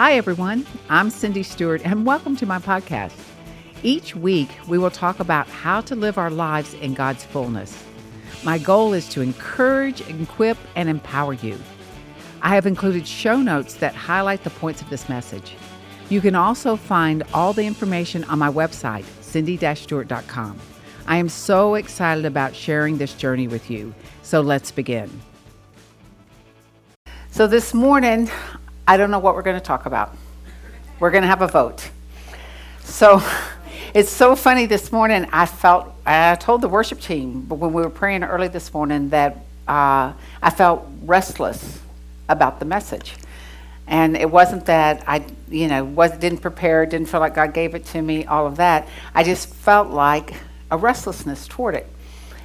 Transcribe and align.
Hi, 0.00 0.14
everyone. 0.14 0.64
I'm 0.88 1.10
Cindy 1.10 1.42
Stewart, 1.42 1.82
and 1.84 2.06
welcome 2.06 2.34
to 2.36 2.46
my 2.46 2.58
podcast. 2.58 3.12
Each 3.82 4.16
week, 4.16 4.48
we 4.66 4.78
will 4.78 4.90
talk 4.90 5.20
about 5.20 5.46
how 5.46 5.82
to 5.82 5.94
live 5.94 6.16
our 6.16 6.30
lives 6.30 6.72
in 6.72 6.94
God's 6.94 7.22
fullness. 7.22 7.84
My 8.42 8.56
goal 8.56 8.94
is 8.94 9.10
to 9.10 9.20
encourage, 9.20 10.00
equip, 10.08 10.56
and 10.74 10.88
empower 10.88 11.34
you. 11.34 11.58
I 12.40 12.54
have 12.54 12.64
included 12.64 13.06
show 13.06 13.42
notes 13.42 13.74
that 13.74 13.94
highlight 13.94 14.42
the 14.42 14.48
points 14.48 14.80
of 14.80 14.88
this 14.88 15.06
message. 15.10 15.54
You 16.08 16.22
can 16.22 16.34
also 16.34 16.76
find 16.76 17.22
all 17.34 17.52
the 17.52 17.66
information 17.66 18.24
on 18.24 18.38
my 18.38 18.50
website, 18.50 19.04
cindy-stewart.com. 19.20 20.58
I 21.08 21.18
am 21.18 21.28
so 21.28 21.74
excited 21.74 22.24
about 22.24 22.54
sharing 22.56 22.96
this 22.96 23.12
journey 23.12 23.48
with 23.48 23.70
you. 23.70 23.94
So 24.22 24.40
let's 24.40 24.70
begin. 24.70 25.10
So 27.32 27.46
this 27.46 27.74
morning, 27.74 28.30
I 28.90 28.96
don't 28.96 29.12
know 29.12 29.20
what 29.20 29.36
we're 29.36 29.42
going 29.42 29.54
to 29.54 29.64
talk 29.64 29.86
about. 29.86 30.16
We're 30.98 31.12
going 31.12 31.22
to 31.22 31.28
have 31.28 31.42
a 31.42 31.46
vote. 31.46 31.88
So 32.80 33.22
it's 33.94 34.10
so 34.10 34.34
funny 34.34 34.66
this 34.66 34.90
morning. 34.90 35.28
I 35.30 35.46
felt, 35.46 35.94
I 36.04 36.34
told 36.34 36.60
the 36.60 36.68
worship 36.68 36.98
team 36.98 37.48
when 37.48 37.72
we 37.72 37.82
were 37.82 37.88
praying 37.88 38.24
early 38.24 38.48
this 38.48 38.74
morning 38.74 39.10
that 39.10 39.44
uh, 39.68 40.12
I 40.42 40.50
felt 40.50 40.88
restless 41.04 41.78
about 42.28 42.58
the 42.58 42.64
message. 42.64 43.14
And 43.86 44.16
it 44.16 44.28
wasn't 44.28 44.66
that 44.66 45.04
I, 45.06 45.24
you 45.48 45.68
know, 45.68 45.84
was, 45.84 46.10
didn't 46.18 46.38
prepare, 46.38 46.84
didn't 46.84 47.10
feel 47.10 47.20
like 47.20 47.36
God 47.36 47.54
gave 47.54 47.76
it 47.76 47.86
to 47.86 48.02
me, 48.02 48.26
all 48.26 48.48
of 48.48 48.56
that. 48.56 48.88
I 49.14 49.22
just 49.22 49.54
felt 49.54 49.90
like 49.90 50.34
a 50.68 50.76
restlessness 50.76 51.46
toward 51.46 51.76
it. 51.76 51.86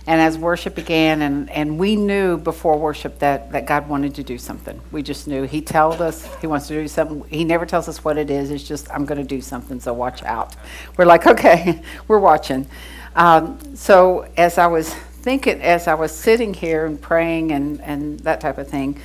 And 0.08 0.22
as 0.22 0.38
worship 0.38 0.76
began, 0.76 1.24
and, 1.24 1.50
and 1.50 1.80
we 1.80 1.96
knew 1.96 2.38
before 2.38 2.78
worship 2.78 3.18
that, 3.20 3.52
that 3.54 3.66
God 3.66 3.90
wanted 3.90 4.14
to 4.16 4.24
do 4.24 4.38
something. 4.38 4.80
We 4.92 5.02
just 5.02 5.28
knew. 5.28 5.44
He 5.44 5.62
told 5.62 6.00
us 6.00 6.28
He 6.42 6.48
wants 6.48 6.68
to 6.68 6.76
do 6.76 6.88
something. 6.88 7.24
He 7.30 7.44
never 7.44 7.66
tells 7.66 7.88
us 7.90 8.04
what 8.04 8.18
it 8.18 8.30
is. 8.30 8.52
It's 8.52 8.64
just, 8.64 8.92
I'm 8.92 9.06
going 9.06 9.18
to 9.18 9.28
do 9.28 9.42
something, 9.42 9.80
so 9.80 9.94
watch 9.94 10.24
out. 10.24 10.56
We're 10.96 11.06
like, 11.06 11.26
okay, 11.26 11.82
we're 12.08 12.20
watching. 12.20 12.68
Um, 13.16 13.76
so 13.76 14.28
as 14.38 14.60
I 14.60 14.68
was 14.68 14.94
thinking, 14.94 15.60
as 15.62 15.88
I 15.88 15.96
was 15.96 16.12
sitting 16.12 16.54
here 16.54 16.86
and 16.86 17.02
praying 17.02 17.52
and, 17.52 17.82
and 17.82 18.20
that 18.20 18.42
type 18.42 18.60
of 18.60 18.68
thing, 18.68 19.00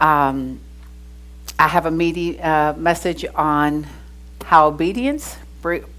um, 0.00 0.58
I 1.58 1.68
have 1.68 1.84
a 1.84 1.90
media, 1.90 2.42
uh, 2.42 2.74
message 2.78 3.26
on 3.34 3.86
how 4.46 4.68
obedience 4.68 5.36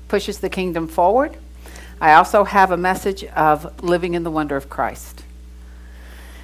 pushes 0.08 0.40
the 0.40 0.50
kingdom 0.50 0.88
forward 0.88 1.38
I 2.02 2.14
also 2.14 2.44
have 2.46 2.72
a 2.72 2.78
message 2.78 3.24
of 3.26 3.84
living 3.84 4.16
in 4.16 4.24
the 4.24 4.32
wonder 4.32 4.58
of 4.58 4.72
Christ. 4.72 5.24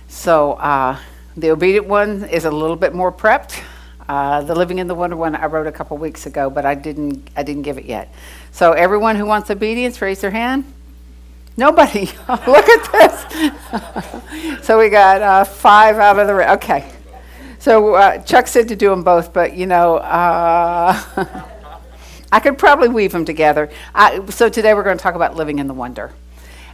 So 0.08 0.54
uh, 0.54 1.00
the 1.36 1.50
obedient 1.50 1.88
one 1.88 2.26
is 2.26 2.46
a 2.46 2.52
little 2.52 2.76
bit 2.76 2.94
more 2.94 3.12
prepped. 3.12 3.60
Uh, 4.08 4.42
the 4.42 4.54
living 4.54 4.78
in 4.78 4.86
the 4.86 4.94
wonder 4.94 5.16
one 5.16 5.36
I 5.36 5.48
wrote 5.48 5.66
a 5.66 5.72
couple 5.72 5.98
weeks 5.98 6.28
ago, 6.28 6.52
but 6.52 6.64
I 6.64 6.76
didn't 6.76 7.28
I 7.36 7.42
didn't 7.42 7.64
give 7.64 7.80
it 7.80 7.86
yet. 7.86 8.14
So 8.52 8.74
everyone 8.74 9.16
who 9.16 9.26
wants 9.26 9.50
obedience, 9.50 10.00
raise 10.00 10.22
their 10.22 10.30
hand. 10.30 10.64
Nobody. 11.58 12.06
Look 12.30 12.70
at 12.70 12.92
this. 12.92 14.62
so 14.64 14.78
we 14.78 14.90
got 14.90 15.24
uh, 15.24 15.44
five 15.44 15.98
out 15.98 16.20
of 16.20 16.28
the. 16.28 16.54
Okay. 16.54 16.88
So 17.58 17.96
uh, 17.96 18.20
Chuck 18.20 18.46
said 18.46 18.68
to 18.68 18.76
do 18.76 18.92
them 18.92 19.04
both, 19.04 19.34
but 19.34 19.58
you 19.58 19.66
know. 19.66 19.98
I 22.32 22.40
could 22.40 22.58
probably 22.58 22.90
weave 22.90 23.12
them 23.12 23.26
together. 23.26 23.70
I, 23.96 24.26
so 24.28 24.50
today 24.50 24.74
we're 24.74 24.84
going 24.84 24.98
to 24.98 25.04
talk 25.04 25.16
about 25.16 25.36
living 25.36 25.60
in 25.60 25.68
the 25.68 25.74
wonder. 25.74 26.12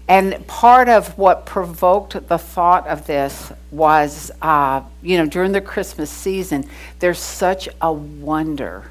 And 0.08 0.46
part 0.48 0.90
of 0.90 1.18
what 1.18 1.46
provoked 1.46 2.28
the 2.28 2.38
thought 2.38 2.88
of 2.88 3.08
this 3.08 3.52
was, 3.72 4.32
uh, 4.42 4.82
you 5.02 5.18
know, 5.18 5.26
during 5.26 5.54
the 5.54 5.62
Christmas 5.62 6.10
season, 6.10 6.66
there's 7.00 7.20
such 7.20 7.70
a 7.82 7.92
wonder 7.92 8.90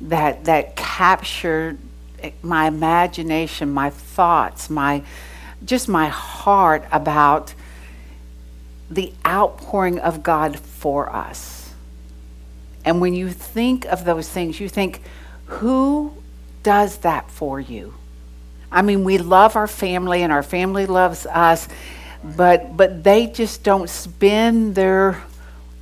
that 0.00 0.44
that 0.44 0.74
captured 0.74 1.78
my 2.42 2.66
imagination, 2.66 3.72
my 3.72 3.90
thoughts, 3.90 4.70
my 4.70 5.02
just 5.64 5.88
my 5.88 6.08
heart 6.08 6.84
about 6.90 7.54
the 8.90 9.12
outpouring 9.26 9.98
of 10.00 10.22
God 10.22 10.58
for 10.58 11.08
us. 11.14 11.72
And 12.84 13.00
when 13.00 13.14
you 13.14 13.30
think 13.30 13.84
of 13.86 14.04
those 14.04 14.28
things, 14.28 14.58
you 14.58 14.68
think 14.68 15.02
who 15.46 16.12
does 16.62 16.98
that 16.98 17.30
for 17.30 17.60
you? 17.60 17.94
I 18.70 18.82
mean, 18.82 19.04
we 19.04 19.18
love 19.18 19.56
our 19.56 19.66
family 19.66 20.22
and 20.22 20.32
our 20.32 20.42
family 20.42 20.86
loves 20.86 21.26
us, 21.26 21.68
but 22.24 22.76
but 22.76 23.04
they 23.04 23.26
just 23.26 23.62
don't 23.62 23.88
spend 23.88 24.74
their 24.74 25.22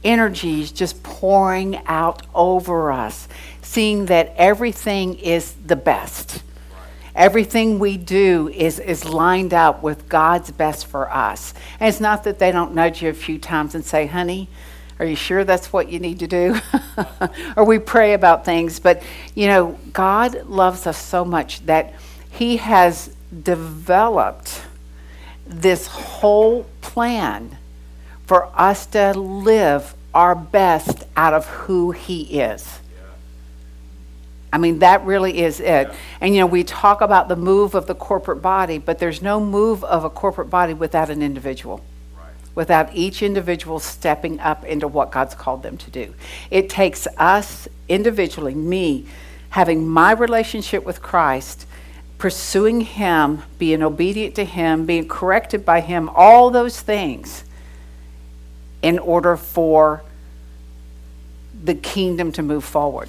energies 0.03 0.73
just 0.73 1.03
pouring 1.03 1.81
out 1.87 2.27
over 2.35 2.91
us, 2.91 3.29
seeing 3.63 4.07
that 4.07 4.33
everything 4.37 5.19
is 5.19 5.53
the 5.67 5.77
best. 5.77 6.43
Everything 7.15 7.79
we 7.79 7.97
do 7.97 8.49
is, 8.49 8.79
is 8.79 9.05
lined 9.05 9.53
up 9.53 9.83
with 9.83 10.09
God's 10.09 10.51
best 10.51 10.87
for 10.87 11.11
us. 11.11 11.53
And 11.79 11.89
it's 11.89 12.01
not 12.01 12.25
that 12.25 12.39
they 12.39 12.53
don't 12.53 12.75
nudge 12.75 13.03
you 13.03 13.11
a 13.11 13.15
few 13.15 13.39
times 13.39 13.75
and 13.75 13.85
say, 13.85 14.07
honey, 14.07 14.49
are 15.01 15.07
you 15.07 15.17
sure 15.17 15.45
that's 15.45 15.73
what 15.73 15.89
you 15.89 15.99
need 15.99 16.19
to 16.19 16.27
do? 16.27 16.61
or 17.57 17.65
we 17.65 17.79
pray 17.79 18.13
about 18.13 18.45
things. 18.45 18.79
But, 18.79 19.03
you 19.35 19.47
know, 19.47 19.79
God 19.95 20.45
loves 20.45 20.87
us 20.87 20.99
so 20.99 21.25
much 21.25 21.65
that 21.65 21.95
He 22.31 22.59
has 22.59 23.17
developed 23.43 24.61
this 25.47 25.87
whole 25.87 26.67
plan 26.83 27.57
for 28.27 28.51
us 28.55 28.85
to 28.89 29.19
live 29.19 29.95
our 30.13 30.35
best 30.35 31.05
out 31.17 31.33
of 31.33 31.47
who 31.47 31.93
He 31.93 32.39
is. 32.39 32.79
I 34.53 34.59
mean, 34.59 34.81
that 34.81 35.03
really 35.07 35.39
is 35.39 35.61
it. 35.61 35.65
Yeah. 35.65 35.95
And, 36.21 36.35
you 36.35 36.41
know, 36.41 36.47
we 36.47 36.63
talk 36.63 37.01
about 37.01 37.29
the 37.29 37.37
move 37.37 37.75
of 37.75 37.87
the 37.87 37.95
corporate 37.95 38.43
body, 38.43 38.77
but 38.77 38.99
there's 38.99 39.23
no 39.23 39.41
move 39.41 39.83
of 39.83 40.05
a 40.05 40.11
corporate 40.11 40.51
body 40.51 40.75
without 40.75 41.09
an 41.09 41.23
individual 41.23 41.81
without 42.55 42.95
each 42.95 43.23
individual 43.23 43.79
stepping 43.79 44.41
up 44.41 44.65
into 44.65 44.89
what 44.89 45.11
God's 45.11 45.35
called 45.35 45.63
them 45.63 45.77
to 45.79 45.91
do. 45.91 46.15
It 46.51 46.69
takes 46.69 47.07
us 47.17 47.69
individually, 47.89 48.55
me, 48.55 49.07
having 49.51 49.89
my 49.89 50.13
relationship 50.13 50.85
with 50.85 51.01
Christ, 51.01 51.67
pursuing 52.19 52.83
Him, 52.83 53.43
being 53.59 53.83
obedient 53.83 54.35
to 54.37 54.45
Him, 54.45 54.85
being 54.85 55.09
corrected 55.09 55.65
by 55.65 55.81
Him, 55.81 56.11
all 56.15 56.51
those 56.51 56.81
things 56.81 57.45
in 58.83 58.99
order 58.99 59.37
for 59.37 60.03
the 61.63 61.75
kingdom 61.75 62.33
to 62.33 62.43
move 62.43 62.65
forward. 62.65 63.09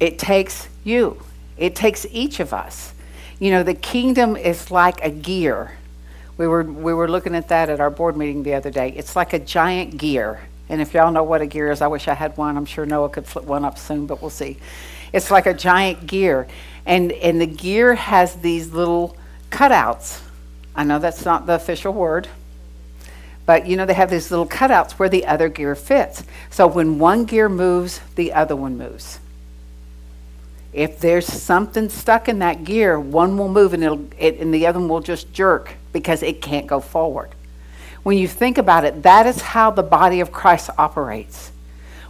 It 0.00 0.18
takes 0.18 0.68
you, 0.84 1.22
it 1.56 1.74
takes 1.74 2.06
each 2.10 2.40
of 2.40 2.52
us. 2.52 2.92
You 3.38 3.50
know, 3.50 3.62
the 3.62 3.74
kingdom 3.74 4.36
is 4.36 4.70
like 4.70 5.04
a 5.04 5.10
gear 5.10 5.76
we 6.38 6.46
were, 6.46 6.62
we 6.62 6.94
were 6.94 7.08
looking 7.08 7.34
at 7.34 7.48
that 7.48 7.68
at 7.68 7.80
our 7.80 7.90
board 7.90 8.16
meeting 8.16 8.42
the 8.42 8.54
other 8.54 8.70
day. 8.70 8.92
It's 8.96 9.14
like 9.14 9.32
a 9.32 9.38
giant 9.38 9.98
gear. 9.98 10.40
And 10.68 10.80
if 10.80 10.94
y'all 10.94 11.12
know 11.12 11.22
what 11.22 11.42
a 11.42 11.46
gear 11.46 11.70
is, 11.70 11.82
I 11.82 11.86
wish 11.88 12.08
I 12.08 12.14
had 12.14 12.36
one. 12.36 12.56
I'm 12.56 12.64
sure 12.64 12.86
Noah 12.86 13.10
could 13.10 13.26
flip 13.26 13.44
one 13.44 13.64
up 13.64 13.78
soon, 13.78 14.06
but 14.06 14.22
we'll 14.22 14.30
see. 14.30 14.56
It's 15.12 15.30
like 15.30 15.46
a 15.46 15.52
giant 15.52 16.06
gear. 16.06 16.48
And, 16.86 17.12
and 17.12 17.40
the 17.40 17.46
gear 17.46 17.94
has 17.94 18.36
these 18.36 18.72
little 18.72 19.16
cutouts. 19.50 20.22
I 20.74 20.84
know 20.84 20.98
that's 20.98 21.24
not 21.24 21.46
the 21.46 21.54
official 21.54 21.92
word, 21.92 22.28
but 23.44 23.66
you 23.66 23.76
know, 23.76 23.84
they 23.84 23.92
have 23.92 24.10
these 24.10 24.30
little 24.30 24.48
cutouts 24.48 24.92
where 24.92 25.10
the 25.10 25.26
other 25.26 25.50
gear 25.50 25.74
fits. 25.74 26.24
So 26.48 26.66
when 26.66 26.98
one 26.98 27.26
gear 27.26 27.50
moves, 27.50 28.00
the 28.14 28.32
other 28.32 28.56
one 28.56 28.78
moves. 28.78 29.18
If 30.72 30.98
there's 31.00 31.26
something 31.26 31.90
stuck 31.90 32.30
in 32.30 32.38
that 32.38 32.64
gear, 32.64 32.98
one 32.98 33.36
will 33.36 33.50
move 33.50 33.74
and, 33.74 33.84
it'll, 33.84 34.08
it, 34.18 34.38
and 34.38 34.54
the 34.54 34.66
other 34.66 34.78
one 34.80 34.88
will 34.88 35.00
just 35.00 35.30
jerk 35.34 35.74
because 35.92 36.22
it 36.22 36.42
can't 36.42 36.66
go 36.66 36.80
forward. 36.80 37.30
When 38.02 38.18
you 38.18 38.26
think 38.26 38.58
about 38.58 38.84
it, 38.84 39.02
that 39.04 39.26
is 39.26 39.40
how 39.40 39.70
the 39.70 39.82
body 39.82 40.20
of 40.20 40.32
Christ 40.32 40.70
operates. 40.76 41.52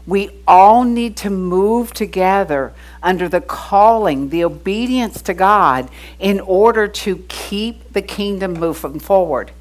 We 0.06 0.30
all 0.48 0.82
need 0.82 1.16
to 1.18 1.30
move 1.30 1.92
together 1.92 2.72
under 3.02 3.28
the 3.28 3.40
calling, 3.40 4.30
the 4.30 4.44
obedience 4.44 5.22
to 5.22 5.34
God, 5.34 5.88
in 6.18 6.40
order 6.40 6.88
to 6.88 7.24
keep 7.28 7.92
the 7.92 8.02
kingdom 8.02 8.54
moving 8.54 8.98
forward. 8.98 9.52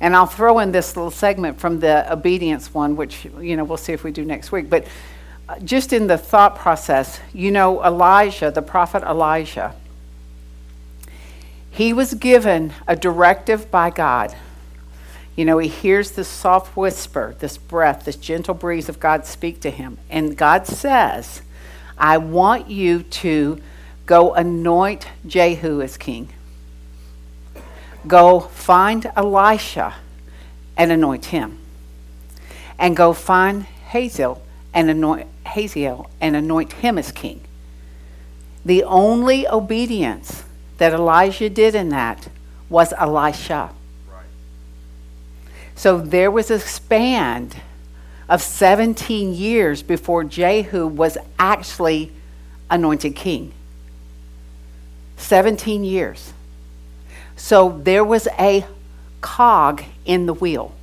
And 0.00 0.14
I'll 0.14 0.26
throw 0.26 0.58
in 0.58 0.72
this 0.72 0.96
little 0.96 1.10
segment 1.10 1.58
from 1.58 1.80
the 1.80 2.12
obedience 2.12 2.74
one, 2.74 2.96
which 2.96 3.24
you 3.40 3.56
know 3.56 3.64
we'll 3.64 3.78
see 3.78 3.94
if 3.94 4.04
we 4.04 4.10
do 4.10 4.24
next 4.24 4.52
week. 4.52 4.68
But 4.68 4.86
uh, 5.48 5.58
just 5.60 5.94
in 5.94 6.06
the 6.06 6.18
thought 6.18 6.56
process, 6.56 7.18
you 7.32 7.50
know, 7.50 7.82
Elijah, 7.82 8.50
the 8.50 8.60
prophet 8.60 9.02
Elijah, 9.02 9.74
he 11.76 11.92
was 11.92 12.14
given 12.14 12.72
a 12.88 12.96
directive 12.96 13.70
by 13.70 13.90
God. 13.90 14.34
You 15.36 15.44
know, 15.44 15.58
he 15.58 15.68
hears 15.68 16.12
this 16.12 16.26
soft 16.26 16.74
whisper, 16.74 17.36
this 17.38 17.58
breath, 17.58 18.06
this 18.06 18.16
gentle 18.16 18.54
breeze 18.54 18.88
of 18.88 18.98
God 18.98 19.26
speak 19.26 19.60
to 19.60 19.70
him. 19.70 19.98
And 20.08 20.38
God 20.38 20.66
says, 20.66 21.42
I 21.98 22.16
want 22.16 22.70
you 22.70 23.02
to 23.02 23.60
go 24.06 24.32
anoint 24.32 25.06
Jehu 25.26 25.82
as 25.82 25.98
king. 25.98 26.30
Go 28.06 28.40
find 28.40 29.12
Elisha 29.14 29.96
and 30.78 30.90
anoint 30.90 31.26
him. 31.26 31.58
And 32.78 32.96
go 32.96 33.12
find 33.12 33.64
Hazael 33.64 34.40
and 34.72 34.88
anoint 34.88 35.28
Hazael 35.44 36.10
and 36.22 36.36
anoint 36.36 36.72
him 36.72 36.96
as 36.96 37.12
king. 37.12 37.42
The 38.64 38.82
only 38.84 39.46
obedience 39.46 40.44
that 40.78 40.92
Elijah 40.92 41.48
did 41.48 41.74
in 41.74 41.88
that 41.90 42.28
was 42.68 42.92
Elisha. 42.98 43.70
Right. 44.10 44.24
So 45.74 45.98
there 45.98 46.30
was 46.30 46.50
a 46.50 46.58
span 46.58 47.50
of 48.28 48.42
17 48.42 49.34
years 49.34 49.82
before 49.82 50.24
Jehu 50.24 50.86
was 50.86 51.16
actually 51.38 52.12
anointed 52.70 53.14
king. 53.14 53.52
17 55.16 55.84
years. 55.84 56.32
So 57.36 57.80
there 57.82 58.04
was 58.04 58.26
a 58.38 58.66
cog 59.20 59.84
in 60.04 60.26
the 60.26 60.34
wheel. 60.34 60.74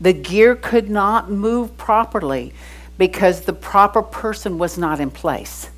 The 0.00 0.12
gear 0.12 0.54
could 0.54 0.88
not 0.88 1.30
move 1.30 1.76
properly 1.76 2.52
because 2.96 3.42
the 3.42 3.52
proper 3.52 4.02
person 4.02 4.58
was 4.58 4.78
not 4.78 5.00
in 5.00 5.10
place. 5.10 5.70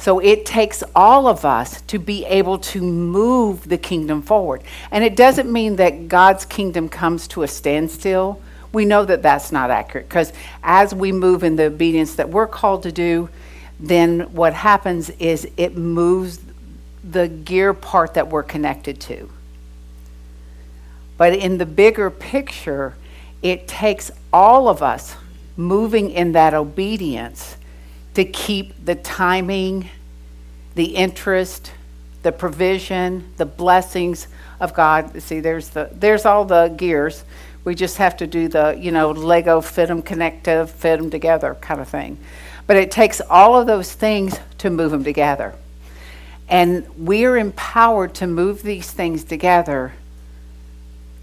So 0.00 0.18
it 0.18 0.46
takes 0.46 0.82
all 0.96 1.26
of 1.26 1.44
us 1.44 1.82
to 1.82 1.98
be 1.98 2.24
able 2.24 2.58
to 2.58 2.80
move 2.80 3.68
the 3.68 3.76
kingdom 3.76 4.22
forward. 4.22 4.62
And 4.90 5.04
it 5.04 5.14
doesn't 5.14 5.52
mean 5.52 5.76
that 5.76 6.08
God's 6.08 6.46
kingdom 6.46 6.88
comes 6.88 7.28
to 7.28 7.42
a 7.42 7.48
standstill. 7.48 8.40
We 8.72 8.86
know 8.86 9.04
that 9.04 9.22
that's 9.22 9.52
not 9.52 9.70
accurate 9.70 10.08
because 10.08 10.32
as 10.62 10.94
we 10.94 11.12
move 11.12 11.44
in 11.44 11.56
the 11.56 11.64
obedience 11.64 12.14
that 12.14 12.30
we're 12.30 12.46
called 12.46 12.84
to 12.84 12.92
do, 12.92 13.28
then 13.78 14.20
what 14.32 14.54
happens 14.54 15.10
is 15.10 15.46
it 15.58 15.76
moves 15.76 16.40
the 17.04 17.28
gear 17.28 17.74
part 17.74 18.14
that 18.14 18.28
we're 18.28 18.42
connected 18.42 19.00
to. 19.02 19.28
But 21.18 21.34
in 21.34 21.58
the 21.58 21.66
bigger 21.66 22.08
picture, 22.08 22.96
it 23.42 23.68
takes 23.68 24.10
all 24.32 24.66
of 24.66 24.82
us 24.82 25.16
moving 25.58 26.10
in 26.10 26.32
that 26.32 26.54
obedience 26.54 27.56
to 28.14 28.24
keep 28.24 28.84
the 28.84 28.94
timing, 28.94 29.88
the 30.74 30.96
interest, 30.96 31.72
the 32.22 32.32
provision, 32.32 33.32
the 33.36 33.46
blessings 33.46 34.28
of 34.58 34.74
God. 34.74 35.22
See, 35.22 35.40
there's 35.40 35.70
the 35.70 35.90
there's 35.92 36.24
all 36.24 36.44
the 36.44 36.68
gears. 36.68 37.24
We 37.64 37.74
just 37.74 37.98
have 37.98 38.16
to 38.18 38.26
do 38.26 38.48
the, 38.48 38.76
you 38.78 38.90
know, 38.90 39.10
Lego 39.10 39.60
fit 39.60 39.88
them 39.88 40.00
connective, 40.00 40.70
fit 40.70 40.98
them 40.98 41.10
together 41.10 41.56
kind 41.60 41.80
of 41.80 41.88
thing. 41.88 42.18
But 42.66 42.76
it 42.76 42.90
takes 42.90 43.20
all 43.20 43.60
of 43.60 43.66
those 43.66 43.92
things 43.92 44.38
to 44.58 44.70
move 44.70 44.90
them 44.92 45.04
together. 45.04 45.54
And 46.48 46.86
we're 46.96 47.36
empowered 47.36 48.14
to 48.16 48.26
move 48.26 48.62
these 48.62 48.90
things 48.90 49.24
together 49.24 49.92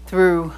through 0.06 0.52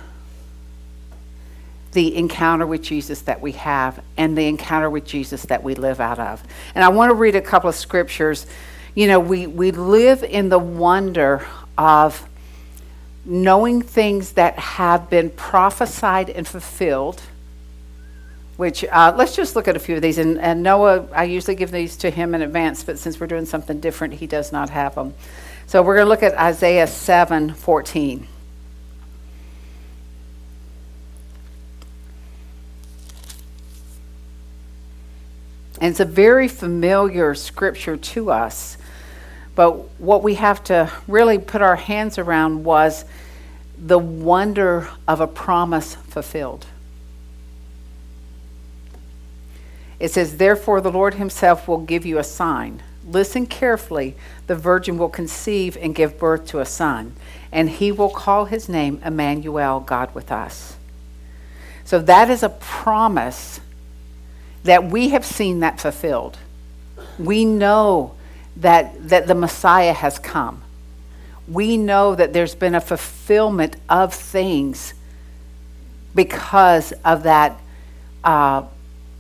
the 1.93 2.17
encounter 2.17 2.67
with 2.67 2.83
Jesus 2.83 3.23
that 3.23 3.41
we 3.41 3.53
have 3.53 4.03
and 4.17 4.37
the 4.37 4.47
encounter 4.47 4.89
with 4.89 5.05
Jesus 5.05 5.43
that 5.45 5.63
we 5.63 5.75
live 5.75 6.01
out 6.01 6.19
of. 6.19 6.43
And 6.75 6.85
I 6.85 6.89
want 6.89 7.11
to 7.11 7.15
read 7.15 7.35
a 7.35 7.41
couple 7.41 7.69
of 7.69 7.75
scriptures. 7.75 8.47
You 8.95 9.09
know, 9.09 9.19
we, 9.19 9.47
we 9.47 9.73
live 9.73 10.23
in 10.23 10.49
the 10.49 10.59
wonder 10.59 11.47
of 11.77 12.29
knowing 13.25 13.83
things 13.83 14.33
that 14.33 14.59
have 14.59 15.11
been 15.11 15.31
prophesied 15.31 16.31
and 16.31 16.47
fulfilled. 16.47 17.21
Which, 18.57 18.85
uh, 18.85 19.15
let's 19.17 19.35
just 19.35 19.57
look 19.57 19.69
at 19.69 19.77
a 19.77 19.79
few 19.79 19.97
of 19.97 20.03
these. 20.03 20.19
And, 20.19 20.39
and 20.39 20.63
Noah, 20.63 21.09
I 21.13 21.25
usually 21.25 21.55
give 21.55 21.71
these 21.71 21.97
to 21.99 22.11
him 22.11 22.35
in 22.35 22.43
advance, 22.43 22.85
but 22.85 22.99
since 22.99 23.19
we're 23.19 23.27
doing 23.27 23.47
something 23.47 23.81
different, 23.81 24.15
he 24.15 24.27
does 24.27 24.53
not 24.53 24.69
have 24.69 24.95
them. 24.95 25.15
So 25.67 25.83
we're 25.83 25.95
going 25.95 26.07
to 26.07 26.11
look 26.11 26.23
at 26.23 26.35
Isaiah 26.35 26.87
7 26.87 27.55
14. 27.55 28.27
And 35.81 35.91
it's 35.91 36.01
a 36.01 36.05
very 36.05 36.47
familiar 36.47 37.35
scripture 37.35 37.97
to 37.97 38.31
us. 38.31 38.77
But 39.55 39.73
what 40.01 40.23
we 40.23 40.35
have 40.35 40.63
to 40.65 40.91
really 41.09 41.39
put 41.39 41.63
our 41.63 41.77
hands 41.77 42.19
around 42.19 42.65
was 42.65 43.05
the 43.79 43.99
wonder 43.99 44.89
of 45.09 45.21
a 45.21 45.27
promise 45.27 45.95
fulfilled. 45.95 46.67
It 49.99 50.11
says, 50.11 50.37
Therefore, 50.37 50.81
the 50.81 50.93
Lord 50.93 51.15
Himself 51.15 51.67
will 51.67 51.79
give 51.79 52.07
you 52.07 52.19
a 52.19 52.25
sign. 52.25 52.83
Listen 53.07 53.47
carefully. 53.47 54.15
The 54.47 54.55
virgin 54.55 54.99
will 54.99 55.09
conceive 55.09 55.77
and 55.81 55.95
give 55.95 56.19
birth 56.19 56.47
to 56.49 56.61
a 56.61 56.67
son, 56.67 57.15
and 57.53 57.69
he 57.69 57.93
will 57.93 58.11
call 58.11 58.47
his 58.47 58.69
name 58.69 59.01
Emmanuel, 59.05 59.81
God 59.81 60.15
with 60.15 60.31
us. 60.31 60.77
So 61.85 61.99
that 62.01 62.31
is 62.31 62.43
a 62.43 62.49
promise 62.49 63.61
that 64.65 64.85
we 64.85 65.11
have 65.11 65.25
seen 65.25 65.61
that 65.61 65.81
fulfilled. 65.81 66.39
We 67.19 67.45
know 67.45 68.15
that, 68.57 69.09
that 69.09 69.27
the 69.27 69.35
Messiah 69.35 69.93
has 69.93 70.19
come. 70.19 70.63
We 71.49 71.77
know 71.77 72.15
that 72.15 72.33
there's 72.33 72.55
been 72.55 72.75
a 72.75 72.81
fulfillment 72.81 73.77
of 73.89 74.15
things 74.15 74.95
because 76.15 76.93
of 77.05 77.25
that, 77.25 77.59
uh, 78.23 78.65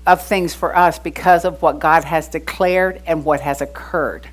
of 0.06 0.24
things 0.24 0.54
for 0.54 0.76
us, 0.76 0.98
because 0.98 1.44
of 1.44 1.62
what 1.62 1.78
God 1.78 2.04
has 2.04 2.28
declared 2.28 3.02
and 3.06 3.24
what 3.24 3.40
has 3.40 3.60
occurred. 3.60 4.28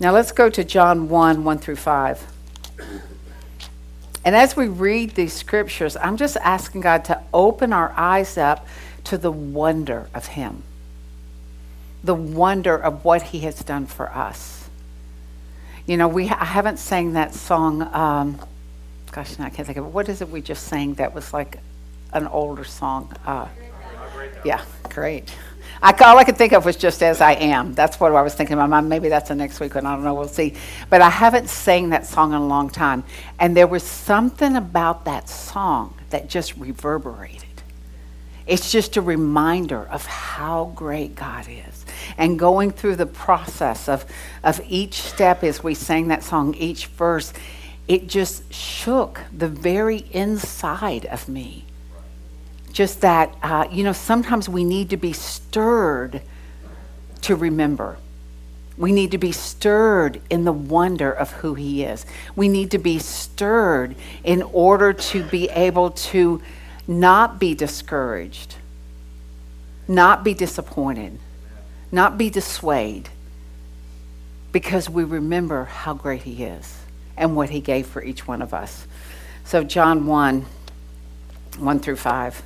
Now 0.00 0.12
let's 0.12 0.32
go 0.32 0.48
to 0.48 0.64
John 0.64 1.08
1 1.08 1.44
1 1.44 1.58
through 1.58 1.76
5. 1.76 2.26
And 4.24 4.36
as 4.36 4.54
we 4.56 4.68
read 4.68 5.14
these 5.14 5.32
scriptures, 5.32 5.96
I'm 5.96 6.16
just 6.16 6.36
asking 6.36 6.82
God 6.82 7.04
to 7.06 7.22
open 7.32 7.72
our 7.72 7.92
eyes 7.96 8.36
up 8.36 8.66
to 9.04 9.16
the 9.16 9.32
wonder 9.32 10.08
of 10.14 10.26
Him, 10.26 10.62
the 12.04 12.14
wonder 12.14 12.76
of 12.76 13.04
what 13.04 13.22
He 13.22 13.40
has 13.40 13.60
done 13.60 13.86
for 13.86 14.10
us. 14.10 14.68
You 15.86 15.96
know, 15.96 16.08
we 16.08 16.28
I 16.28 16.44
haven't 16.44 16.78
sang 16.78 17.14
that 17.14 17.34
song. 17.34 17.82
Um, 17.94 18.38
gosh, 19.10 19.38
now 19.38 19.46
I 19.46 19.50
can't 19.50 19.66
think 19.66 19.78
of 19.78 19.86
it. 19.86 19.88
What 19.88 20.08
is 20.08 20.20
it 20.20 20.28
we 20.28 20.42
just 20.42 20.64
sang 20.64 20.94
that 20.94 21.14
was 21.14 21.32
like 21.32 21.58
an 22.12 22.26
older 22.26 22.64
song? 22.64 23.12
Uh, 23.24 23.48
yeah, 24.44 24.62
great. 24.90 25.34
I, 25.82 25.92
all 26.04 26.18
I 26.18 26.24
could 26.24 26.36
think 26.36 26.52
of 26.52 26.64
was 26.64 26.76
just 26.76 27.02
as 27.02 27.20
I 27.20 27.32
am. 27.32 27.74
That's 27.74 27.98
what 27.98 28.14
I 28.14 28.20
was 28.20 28.34
thinking 28.34 28.52
in 28.52 28.58
my 28.58 28.66
mind. 28.66 28.88
Maybe 28.88 29.08
that's 29.08 29.28
the 29.28 29.34
next 29.34 29.60
week, 29.60 29.74
and 29.76 29.88
I 29.88 29.94
don't 29.94 30.04
know. 30.04 30.14
We'll 30.14 30.28
see. 30.28 30.54
But 30.90 31.00
I 31.00 31.08
haven't 31.08 31.48
sang 31.48 31.90
that 31.90 32.06
song 32.06 32.32
in 32.32 32.38
a 32.38 32.46
long 32.46 32.68
time, 32.68 33.02
and 33.38 33.56
there 33.56 33.66
was 33.66 33.82
something 33.82 34.56
about 34.56 35.06
that 35.06 35.28
song 35.28 35.94
that 36.10 36.28
just 36.28 36.56
reverberated. 36.56 37.44
It's 38.46 38.72
just 38.72 38.96
a 38.96 39.00
reminder 39.00 39.86
of 39.86 40.04
how 40.04 40.72
great 40.74 41.14
God 41.14 41.46
is. 41.48 41.86
And 42.18 42.38
going 42.38 42.72
through 42.72 42.96
the 42.96 43.06
process 43.06 43.88
of, 43.88 44.04
of 44.42 44.60
each 44.68 45.00
step 45.02 45.44
as 45.44 45.62
we 45.62 45.74
sang 45.74 46.08
that 46.08 46.24
song, 46.24 46.54
each 46.54 46.86
verse, 46.86 47.32
it 47.86 48.06
just 48.06 48.52
shook 48.52 49.20
the 49.36 49.48
very 49.48 50.04
inside 50.10 51.06
of 51.06 51.28
me. 51.28 51.64
Just 52.72 53.00
that, 53.00 53.34
uh, 53.42 53.66
you 53.70 53.84
know, 53.84 53.92
sometimes 53.92 54.48
we 54.48 54.64
need 54.64 54.90
to 54.90 54.96
be 54.96 55.12
stirred 55.12 56.22
to 57.22 57.36
remember. 57.36 57.98
We 58.76 58.92
need 58.92 59.10
to 59.10 59.18
be 59.18 59.32
stirred 59.32 60.22
in 60.30 60.44
the 60.44 60.52
wonder 60.52 61.12
of 61.12 61.30
who 61.32 61.54
He 61.54 61.84
is. 61.84 62.06
We 62.34 62.48
need 62.48 62.70
to 62.70 62.78
be 62.78 62.98
stirred 62.98 63.94
in 64.24 64.42
order 64.42 64.92
to 64.92 65.22
be 65.24 65.50
able 65.50 65.90
to 65.90 66.40
not 66.88 67.38
be 67.38 67.54
discouraged, 67.54 68.56
not 69.86 70.24
be 70.24 70.32
disappointed, 70.32 71.18
not 71.92 72.16
be 72.16 72.30
dissuaded, 72.30 73.10
because 74.52 74.88
we 74.88 75.04
remember 75.04 75.64
how 75.64 75.92
great 75.92 76.22
He 76.22 76.44
is 76.44 76.78
and 77.16 77.36
what 77.36 77.50
He 77.50 77.60
gave 77.60 77.86
for 77.86 78.02
each 78.02 78.26
one 78.26 78.40
of 78.40 78.54
us. 78.54 78.86
So, 79.44 79.62
John 79.62 80.06
1 80.06 80.46
1 81.58 81.80
through 81.80 81.96
5. 81.96 82.42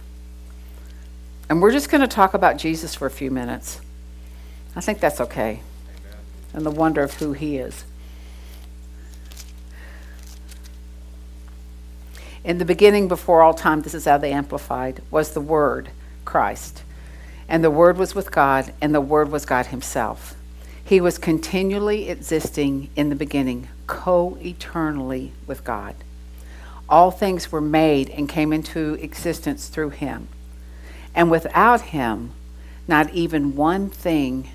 And 1.49 1.61
we're 1.61 1.73
just 1.73 1.91
going 1.91 2.01
to 2.01 2.09
talk 2.09 2.35
about 2.35 2.57
Jesus 2.57 2.95
for 2.95 3.07
a 3.07 3.11
few 3.11 3.31
minutes. 3.31 3.81
I 4.75 4.81
think 4.81 5.01
that's 5.01 5.21
okay. 5.21 5.61
Amen. 6.01 6.19
And 6.53 6.67
the 6.67 6.71
wonder 6.71 7.03
of 7.03 7.15
who 7.15 7.33
He 7.33 7.59
is. 7.59 7.85
In 12.45 12.59
the 12.59 12.65
beginning, 12.65 13.09
before 13.09 13.43
all 13.43 13.55
time, 13.55 13.83
this 13.83 13.95
is 13.95 14.05
how 14.05 14.19
they 14.19 14.33
amplified, 14.33 15.03
was 15.11 15.33
the 15.33 15.41
Word, 15.41 15.91
Christ. 16.25 16.83
And 17.49 17.63
the 17.63 17.71
Word 17.71 17.97
was 17.97 18.15
with 18.15 18.31
God, 18.31 18.73
and 18.81 18.95
the 18.95 19.01
Word 19.01 19.31
was 19.31 19.47
God 19.47 19.67
Himself. 19.67 20.35
He 20.85 21.01
was 21.01 21.17
continually 21.17 22.11
existing 22.11 22.91
in 22.97 23.09
the 23.09 23.17
beginning, 23.17 23.69
co 23.87 24.37
eternally 24.43 25.33
with 25.47 25.65
God. 25.65 25.95
All 26.89 27.11
things 27.11 27.51
were 27.51 27.63
made 27.63 28.11
and 28.11 28.29
came 28.29 28.53
into 28.53 28.95
existence 28.95 29.69
through 29.69 29.91
Him. 29.91 30.29
And 31.14 31.30
without 31.30 31.80
Him, 31.80 32.33
not 32.87 33.11
even 33.11 33.56
one 33.56 33.88
thing 33.90 34.50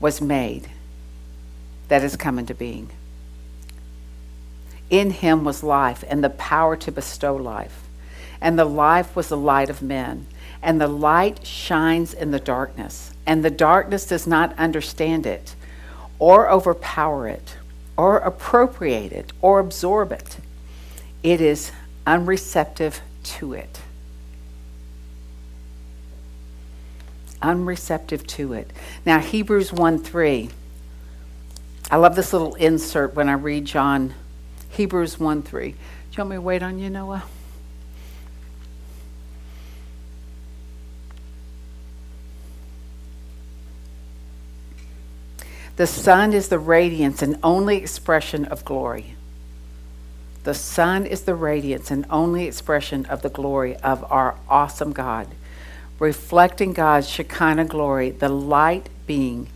was 0.00 0.20
made 0.20 0.68
that 1.88 2.02
has 2.02 2.16
come 2.16 2.38
into 2.38 2.54
being. 2.54 2.90
In 4.88 5.10
him 5.10 5.44
was 5.44 5.62
life 5.62 6.04
and 6.08 6.22
the 6.24 6.30
power 6.30 6.76
to 6.76 6.92
bestow 6.92 7.36
life. 7.36 7.82
And 8.40 8.58
the 8.58 8.64
life 8.64 9.14
was 9.14 9.28
the 9.28 9.36
light 9.36 9.70
of 9.70 9.80
men. 9.82 10.26
and 10.62 10.80
the 10.80 10.88
light 10.88 11.44
shines 11.44 12.14
in 12.14 12.30
the 12.30 12.40
darkness, 12.40 13.12
and 13.26 13.44
the 13.44 13.50
darkness 13.50 14.06
does 14.06 14.26
not 14.26 14.56
understand 14.56 15.26
it, 15.26 15.56
or 16.20 16.48
overpower 16.48 17.26
it, 17.26 17.56
or 17.96 18.18
appropriate 18.18 19.12
it, 19.12 19.32
or 19.42 19.58
absorb 19.58 20.12
it. 20.12 20.36
It 21.22 21.40
is 21.40 21.72
unreceptive 22.06 23.00
to 23.24 23.54
it. 23.54 23.81
Unreceptive 27.42 28.26
to 28.28 28.52
it. 28.52 28.70
Now, 29.04 29.18
Hebrews 29.18 29.72
1 29.72 29.98
3. 29.98 30.50
I 31.90 31.96
love 31.96 32.16
this 32.16 32.32
little 32.32 32.54
insert 32.54 33.14
when 33.14 33.28
I 33.28 33.34
read 33.34 33.64
John, 33.66 34.14
Hebrews 34.70 35.20
1 35.20 35.42
3. 35.42 35.70
Do 35.70 35.76
you 35.76 36.18
want 36.18 36.30
me 36.30 36.36
to 36.36 36.40
wait 36.40 36.62
on 36.62 36.78
you, 36.78 36.88
Noah? 36.88 37.24
The 45.76 45.86
Son 45.86 46.32
is 46.32 46.48
the 46.48 46.58
radiance 46.58 47.22
and 47.22 47.38
only 47.42 47.76
expression 47.78 48.44
of 48.44 48.64
glory. 48.64 49.16
The 50.44 50.54
Son 50.54 51.06
is 51.06 51.22
the 51.22 51.34
radiance 51.34 51.90
and 51.90 52.04
only 52.10 52.46
expression 52.46 53.06
of 53.06 53.22
the 53.22 53.30
glory 53.30 53.76
of 53.76 54.04
our 54.10 54.36
awesome 54.48 54.92
God, 54.92 55.28
reflecting 56.02 56.72
God's 56.72 57.08
Shekinah 57.08 57.66
glory, 57.66 58.10
the 58.10 58.28
light 58.28 58.88
being 59.06 59.46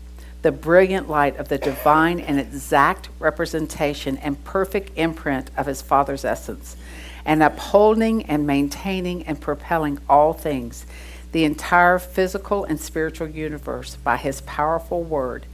the 0.43 0.51
brilliant 0.53 1.09
light 1.09 1.35
of 1.35 1.49
the 1.49 1.57
divine 1.57 2.21
and 2.21 2.39
exact 2.39 3.09
representation 3.19 4.15
and 4.19 4.41
perfect 4.45 4.97
imprint 4.97 5.51
of 5.57 5.65
his 5.65 5.81
Father's 5.81 6.23
essence, 6.23 6.77
and 7.25 7.43
upholding 7.43 8.23
and 8.27 8.47
maintaining 8.47 9.25
and 9.25 9.41
propelling 9.41 9.99
all 10.07 10.31
things, 10.31 10.85
the 11.33 11.43
entire 11.43 11.99
physical 11.99 12.63
and 12.63 12.79
spiritual 12.79 13.27
universe 13.27 13.97
by 13.97 14.15
his 14.15 14.39
powerful 14.39 15.03
word 15.03 15.45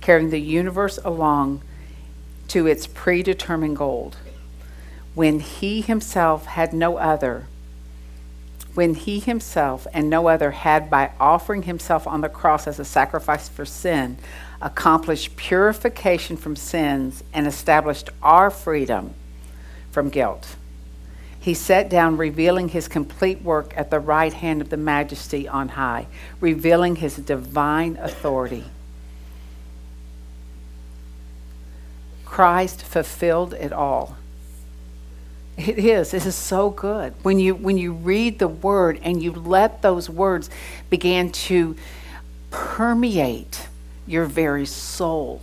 carrying 0.00 0.30
the 0.30 0.40
universe 0.40 0.98
along 1.04 1.62
to 2.48 2.66
its 2.66 2.88
predetermined 2.88 3.76
goal. 3.76 4.12
When 5.14 5.38
he 5.38 5.80
himself 5.80 6.46
had 6.46 6.72
no 6.72 6.96
other, 6.96 7.46
when 8.74 8.94
he 8.94 9.18
himself 9.18 9.86
and 9.92 10.08
no 10.08 10.28
other 10.28 10.50
had, 10.52 10.88
by 10.88 11.12
offering 11.18 11.62
himself 11.64 12.06
on 12.06 12.20
the 12.20 12.28
cross 12.28 12.66
as 12.66 12.78
a 12.78 12.84
sacrifice 12.84 13.48
for 13.48 13.64
sin, 13.64 14.16
accomplished 14.62 15.36
purification 15.36 16.36
from 16.36 16.54
sins 16.54 17.24
and 17.32 17.46
established 17.46 18.10
our 18.22 18.50
freedom 18.50 19.14
from 19.90 20.08
guilt. 20.08 20.56
He 21.40 21.54
sat 21.54 21.88
down, 21.88 22.18
revealing 22.18 22.68
his 22.68 22.86
complete 22.86 23.40
work 23.42 23.72
at 23.74 23.90
the 23.90 23.98
right 23.98 24.32
hand 24.32 24.60
of 24.60 24.68
the 24.68 24.76
majesty 24.76 25.48
on 25.48 25.70
high, 25.70 26.06
revealing 26.38 26.96
his 26.96 27.16
divine 27.16 27.96
authority. 27.96 28.64
Christ 32.26 32.82
fulfilled 32.82 33.54
it 33.54 33.72
all. 33.72 34.16
It 35.60 35.78
is. 35.78 36.10
This 36.12 36.24
is 36.24 36.34
so 36.34 36.70
good. 36.70 37.12
When 37.22 37.38
you 37.38 37.54
when 37.54 37.76
you 37.76 37.92
read 37.92 38.38
the 38.38 38.48
word 38.48 38.98
and 39.02 39.22
you 39.22 39.32
let 39.32 39.82
those 39.82 40.08
words 40.08 40.48
begin 40.88 41.32
to 41.32 41.76
permeate 42.50 43.68
your 44.06 44.24
very 44.24 44.64
soul, 44.64 45.42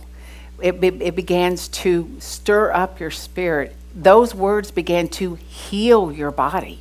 it, 0.60 0.82
it, 0.82 1.00
it 1.00 1.14
begins 1.14 1.68
to 1.68 2.16
stir 2.18 2.72
up 2.72 2.98
your 2.98 3.12
spirit. 3.12 3.76
Those 3.94 4.34
words 4.34 4.70
began 4.70 5.08
to 5.08 5.36
heal 5.36 6.10
your 6.10 6.32
body 6.32 6.80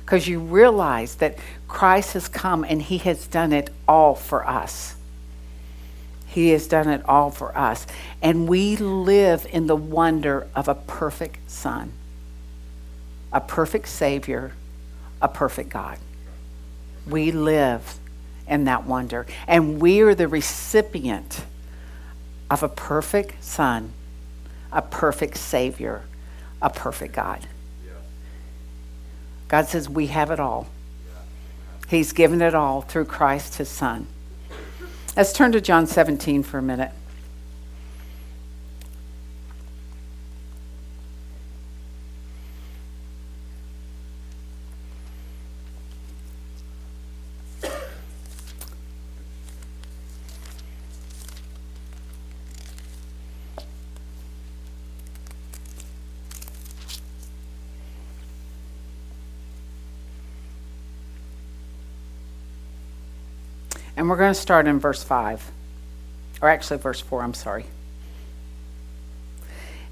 because 0.00 0.26
you 0.26 0.40
realize 0.40 1.16
that 1.16 1.36
Christ 1.68 2.14
has 2.14 2.28
come 2.28 2.64
and 2.64 2.80
he 2.80 2.96
has 2.98 3.26
done 3.26 3.52
it 3.52 3.68
all 3.86 4.14
for 4.14 4.48
us. 4.48 4.96
He 6.26 6.50
has 6.50 6.66
done 6.66 6.88
it 6.88 7.04
all 7.04 7.30
for 7.30 7.56
us. 7.56 7.86
And 8.22 8.48
we 8.48 8.76
live 8.76 9.46
in 9.50 9.66
the 9.66 9.76
wonder 9.76 10.46
of 10.54 10.68
a 10.68 10.74
perfect 10.74 11.50
Son, 11.50 11.92
a 13.32 13.40
perfect 13.40 13.88
Savior, 13.88 14.52
a 15.20 15.28
perfect 15.28 15.70
God. 15.70 15.98
We 17.06 17.32
live 17.32 17.98
in 18.46 18.64
that 18.64 18.84
wonder. 18.84 19.26
And 19.46 19.80
we 19.80 20.00
are 20.00 20.14
the 20.14 20.28
recipient 20.28 21.44
of 22.50 22.62
a 22.62 22.68
perfect 22.68 23.42
Son, 23.44 23.92
a 24.72 24.82
perfect 24.82 25.36
Savior, 25.36 26.02
a 26.62 26.70
perfect 26.70 27.14
God. 27.14 27.46
God 29.48 29.66
says 29.66 29.88
we 29.88 30.08
have 30.08 30.30
it 30.30 30.40
all. 30.40 30.68
He's 31.88 32.12
given 32.12 32.42
it 32.42 32.54
all 32.54 32.82
through 32.82 33.06
Christ, 33.06 33.56
his 33.56 33.68
Son. 33.70 34.06
Let's 35.16 35.32
turn 35.32 35.52
to 35.52 35.60
John 35.60 35.86
17 35.86 36.42
for 36.42 36.58
a 36.58 36.62
minute. 36.62 36.92
And 64.08 64.10
we're 64.10 64.24
going 64.24 64.32
to 64.32 64.40
start 64.40 64.66
in 64.66 64.80
verse 64.80 65.02
5, 65.02 65.50
or 66.40 66.48
actually, 66.48 66.78
verse 66.78 66.98
4, 66.98 67.22
I'm 67.22 67.34
sorry. 67.34 67.66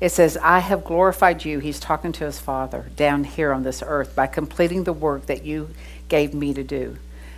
It 0.00 0.08
says, 0.08 0.38
I 0.38 0.60
have 0.60 0.84
glorified 0.84 1.44
you, 1.44 1.58
he's 1.58 1.78
talking 1.78 2.12
to 2.12 2.24
his 2.24 2.40
Father, 2.40 2.86
down 2.96 3.24
here 3.24 3.52
on 3.52 3.62
this 3.62 3.82
earth 3.86 4.16
by 4.16 4.26
completing 4.26 4.84
the 4.84 4.94
work 4.94 5.26
that 5.26 5.44
you 5.44 5.68
gave 6.08 6.32
me 6.32 6.54
to 6.54 6.64
do. 6.64 6.96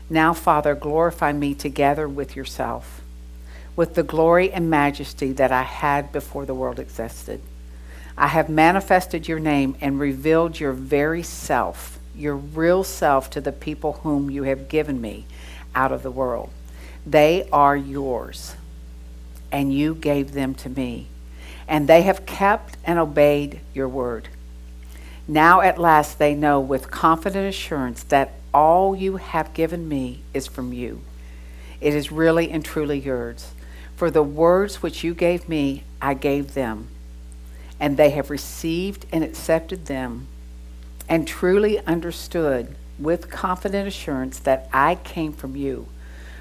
Now, 0.08 0.32
Father, 0.32 0.76
glorify 0.76 1.32
me 1.32 1.52
together 1.52 2.08
with 2.08 2.36
yourself, 2.36 3.00
with 3.74 3.96
the 3.96 4.04
glory 4.04 4.52
and 4.52 4.70
majesty 4.70 5.32
that 5.32 5.50
I 5.50 5.62
had 5.62 6.12
before 6.12 6.46
the 6.46 6.54
world 6.54 6.78
existed. 6.78 7.40
I 8.16 8.28
have 8.28 8.48
manifested 8.48 9.26
your 9.26 9.40
name 9.40 9.74
and 9.80 9.98
revealed 9.98 10.60
your 10.60 10.74
very 10.74 11.24
self, 11.24 11.98
your 12.14 12.36
real 12.36 12.84
self, 12.84 13.30
to 13.30 13.40
the 13.40 13.50
people 13.50 13.94
whom 14.04 14.30
you 14.30 14.44
have 14.44 14.68
given 14.68 15.00
me 15.00 15.26
out 15.74 15.90
of 15.90 16.04
the 16.04 16.12
world. 16.12 16.50
They 17.10 17.48
are 17.50 17.74
yours, 17.74 18.54
and 19.50 19.72
you 19.72 19.94
gave 19.94 20.32
them 20.32 20.54
to 20.56 20.68
me, 20.68 21.06
and 21.66 21.88
they 21.88 22.02
have 22.02 22.26
kept 22.26 22.76
and 22.84 22.98
obeyed 22.98 23.60
your 23.72 23.88
word. 23.88 24.28
Now 25.26 25.62
at 25.62 25.78
last 25.78 26.18
they 26.18 26.34
know 26.34 26.60
with 26.60 26.90
confident 26.90 27.48
assurance 27.48 28.02
that 28.04 28.34
all 28.52 28.94
you 28.94 29.16
have 29.16 29.54
given 29.54 29.88
me 29.88 30.20
is 30.34 30.46
from 30.46 30.74
you. 30.74 31.00
It 31.80 31.94
is 31.94 32.12
really 32.12 32.50
and 32.50 32.62
truly 32.62 32.98
yours. 32.98 33.52
For 33.96 34.10
the 34.10 34.22
words 34.22 34.82
which 34.82 35.02
you 35.02 35.14
gave 35.14 35.48
me, 35.48 35.84
I 36.02 36.12
gave 36.12 36.52
them, 36.52 36.88
and 37.80 37.96
they 37.96 38.10
have 38.10 38.28
received 38.28 39.06
and 39.10 39.24
accepted 39.24 39.86
them, 39.86 40.26
and 41.08 41.26
truly 41.26 41.78
understood 41.86 42.76
with 42.98 43.30
confident 43.30 43.88
assurance 43.88 44.38
that 44.40 44.68
I 44.74 44.96
came 44.96 45.32
from 45.32 45.56
you 45.56 45.88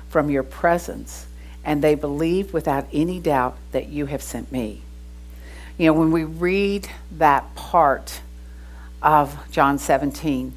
from 0.10 0.30
your 0.30 0.44
presence, 0.44 1.28
and 1.64 1.84
they 1.84 1.96
believe 1.96 2.54
without 2.54 2.88
any 2.94 3.20
doubt 3.20 3.58
that 3.72 3.90
you 3.90 4.06
have 4.08 4.22
sent 4.22 4.52
me. 4.52 4.82
You 5.78 5.88
know, 5.88 5.94
when 5.94 6.12
we 6.12 6.24
read 6.24 6.90
that 7.18 7.56
part 7.56 8.22
of 9.02 9.38
John 9.52 9.78
17, 9.78 10.54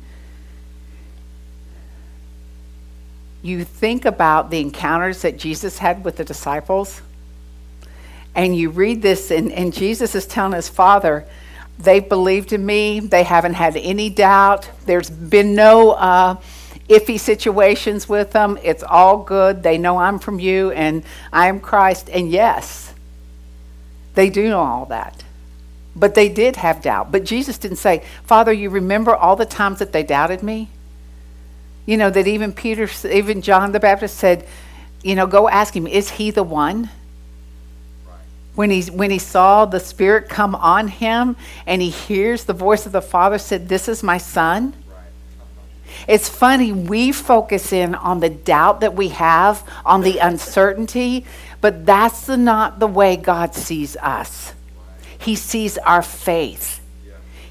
you 3.42 3.64
think 3.64 4.04
about 4.04 4.50
the 4.50 4.61
encounters 4.61 5.23
that 5.23 5.37
Jesus 5.37 5.78
had 5.78 6.04
with 6.04 6.16
the 6.16 6.25
disciples, 6.25 7.02
and 8.35 8.57
you 8.57 8.71
read 8.71 9.02
this, 9.02 9.30
and, 9.30 9.50
and 9.52 9.73
Jesus 9.73 10.14
is 10.14 10.26
telling 10.26 10.52
his 10.52 10.69
Father, 10.69 11.26
They've 11.83 12.07
believed 12.07 12.52
in 12.52 12.64
me, 12.64 13.00
they 13.00 13.23
haven't 13.23 13.54
had 13.54 13.76
any 13.76 14.11
doubt, 14.11 14.69
there's 14.85 15.09
been 15.09 15.54
no. 15.54 15.92
Uh, 15.92 16.37
iffy 16.90 17.18
situations 17.18 18.09
with 18.09 18.32
them. 18.32 18.59
It's 18.62 18.82
all 18.82 19.23
good. 19.23 19.62
They 19.62 19.78
know 19.78 19.99
I'm 19.99 20.18
from 20.18 20.40
you 20.40 20.73
and 20.73 21.04
I 21.32 21.47
am 21.47 21.61
Christ. 21.61 22.11
And 22.11 22.30
yes, 22.30 22.92
they 24.14 24.28
do 24.28 24.49
know 24.49 24.61
all 24.61 24.87
that. 24.87 25.23
But 25.94 26.14
they 26.14 26.28
did 26.28 26.56
have 26.56 26.82
doubt. 26.82 27.12
But 27.12 27.25
Jesus 27.25 27.59
didn't 27.59 27.78
say, 27.78 28.02
Father, 28.25 28.52
you 28.52 28.70
remember 28.70 29.14
all 29.14 29.37
the 29.37 29.47
times 29.47 29.78
that 29.78 29.92
they 29.92 30.02
doubted 30.02 30.42
me? 30.42 30.68
You 31.87 31.97
know, 31.97 32.11
that 32.11 32.26
even 32.26 32.52
Peter, 32.52 32.88
even 33.09 33.40
John 33.40 33.73
the 33.73 33.80
Baptist 33.80 34.16
said, 34.16 34.47
you 35.02 35.14
know, 35.14 35.26
go 35.26 35.49
ask 35.49 35.75
him, 35.75 35.87
is 35.87 36.11
he 36.11 36.30
the 36.30 36.42
one? 36.42 36.90
when 38.56 38.68
he 38.68 38.82
when 38.90 39.12
he 39.12 39.18
saw 39.18 39.64
the 39.64 39.78
spirit 39.78 40.28
come 40.28 40.56
on 40.56 40.88
him 40.88 41.37
and 41.66 41.80
he 41.80 41.88
hears 41.88 42.44
the 42.44 42.52
voice 42.52 42.85
of 42.85 42.90
the 42.90 43.00
father 43.00 43.38
said 43.38 43.68
this 43.68 43.88
is 43.88 44.02
my 44.02 44.18
son 44.18 44.75
It's 46.06 46.28
funny, 46.28 46.73
we 46.73 47.12
focus 47.12 47.73
in 47.73 47.94
on 47.94 48.20
the 48.20 48.30
doubt 48.30 48.80
that 48.80 48.94
we 48.94 49.09
have, 49.09 49.66
on 49.85 50.02
the 50.02 50.18
uncertainty, 50.18 51.25
but 51.61 51.87
that's 51.87 52.26
the, 52.26 52.37
not 52.37 52.78
the 52.78 52.87
way 52.87 53.16
God 53.16 53.54
sees 53.54 53.97
us. 53.97 54.54
He 55.18 55.35
sees 55.37 55.76
our 55.78 56.02
faith. 56.02 56.80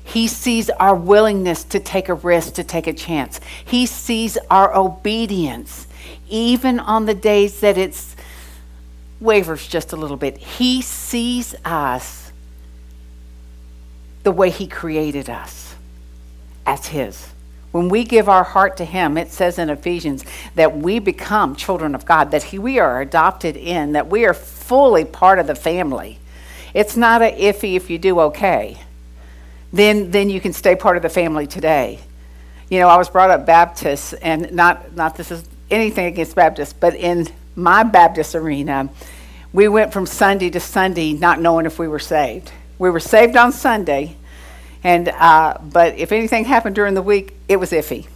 He 0.03 0.27
sees 0.27 0.71
our 0.71 0.95
willingness 0.95 1.63
to 1.65 1.79
take 1.79 2.09
a 2.09 2.15
risk, 2.15 2.53
to 2.55 2.63
take 2.63 2.87
a 2.87 2.93
chance. 2.93 3.39
He 3.63 3.85
sees 3.85 4.39
our 4.49 4.75
obedience, 4.75 5.87
even 6.27 6.79
on 6.79 7.05
the 7.05 7.13
days 7.13 7.59
that 7.59 7.77
it's 7.77 8.15
wavers 9.19 9.67
just 9.67 9.93
a 9.93 9.95
little 9.95 10.17
bit. 10.17 10.37
He 10.37 10.81
sees 10.81 11.53
us 11.63 12.31
the 14.23 14.31
way 14.31 14.49
He 14.49 14.65
created 14.65 15.29
us 15.29 15.75
as 16.65 16.87
His. 16.87 17.29
When 17.71 17.89
we 17.89 18.03
give 18.03 18.27
our 18.27 18.43
heart 18.43 18.77
to 18.77 18.85
Him, 18.85 19.17
it 19.17 19.31
says 19.31 19.59
in 19.59 19.69
Ephesians 19.69 20.25
that 20.55 20.77
we 20.77 20.99
become 20.99 21.55
children 21.55 21.93
of 21.93 22.05
God, 22.05 22.31
that 22.31 22.43
he, 22.43 22.57
we 22.59 22.79
are 22.79 23.01
adopted 23.01 23.55
in, 23.55 23.91
that 23.91 24.07
we 24.07 24.25
are 24.25 24.33
fully 24.33 25.05
part 25.05 25.39
of 25.39 25.47
the 25.47 25.55
family. 25.55 26.19
It's 26.73 26.97
not 26.97 27.21
a 27.21 27.31
iffy 27.31 27.75
if 27.75 27.89
you 27.89 27.97
do 27.97 28.19
okay 28.21 28.79
then 29.71 30.11
then 30.11 30.29
you 30.29 30.41
can 30.41 30.53
stay 30.53 30.75
part 30.75 30.97
of 30.97 31.03
the 31.03 31.09
family 31.09 31.47
today. 31.47 31.99
You 32.69 32.79
know, 32.79 32.87
I 32.87 32.97
was 32.97 33.09
brought 33.09 33.29
up 33.29 33.45
Baptist, 33.45 34.15
and 34.21 34.51
not 34.51 34.95
not 34.95 35.15
this 35.15 35.31
is 35.31 35.43
anything 35.69 36.05
against 36.05 36.35
Baptists, 36.35 36.73
but 36.73 36.95
in 36.95 37.27
my 37.55 37.83
Baptist 37.83 38.35
arena, 38.35 38.89
we 39.53 39.67
went 39.67 39.93
from 39.93 40.05
Sunday 40.05 40.49
to 40.51 40.59
Sunday 40.59 41.13
not 41.13 41.39
knowing 41.39 41.65
if 41.65 41.79
we 41.79 41.87
were 41.87 41.99
saved. 41.99 42.51
We 42.77 42.89
were 42.89 42.99
saved 42.99 43.35
on 43.35 43.51
Sunday, 43.51 44.15
and 44.83 45.09
uh, 45.09 45.57
but 45.61 45.97
if 45.97 46.11
anything 46.11 46.45
happened 46.45 46.75
during 46.75 46.93
the 46.93 47.01
week, 47.01 47.33
it 47.49 47.59
was 47.59 47.71
iffy. 47.71 48.07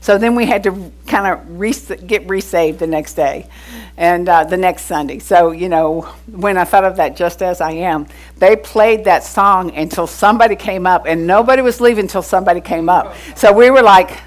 So 0.00 0.18
then 0.18 0.34
we 0.34 0.44
had 0.44 0.62
to 0.64 0.92
kind 1.06 1.26
of 1.26 1.58
re- 1.58 1.96
get 2.06 2.28
resaved 2.28 2.78
the 2.78 2.86
next 2.86 3.14
day 3.14 3.48
and 3.96 4.28
uh, 4.28 4.44
the 4.44 4.56
next 4.56 4.82
Sunday. 4.82 5.18
So, 5.18 5.50
you 5.50 5.70
know, 5.70 6.02
when 6.30 6.58
I 6.58 6.64
thought 6.64 6.84
of 6.84 6.96
that, 6.96 7.16
just 7.16 7.42
as 7.42 7.62
I 7.62 7.70
am, 7.70 8.06
they 8.36 8.54
played 8.54 9.04
that 9.04 9.24
song 9.24 9.74
until 9.74 10.06
somebody 10.06 10.56
came 10.56 10.86
up, 10.86 11.06
and 11.06 11.26
nobody 11.26 11.62
was 11.62 11.80
leaving 11.80 12.04
until 12.04 12.20
somebody 12.20 12.60
came 12.60 12.90
up. 12.90 13.14
So 13.34 13.50
we 13.50 13.70
were 13.70 13.80
like, 13.80 14.20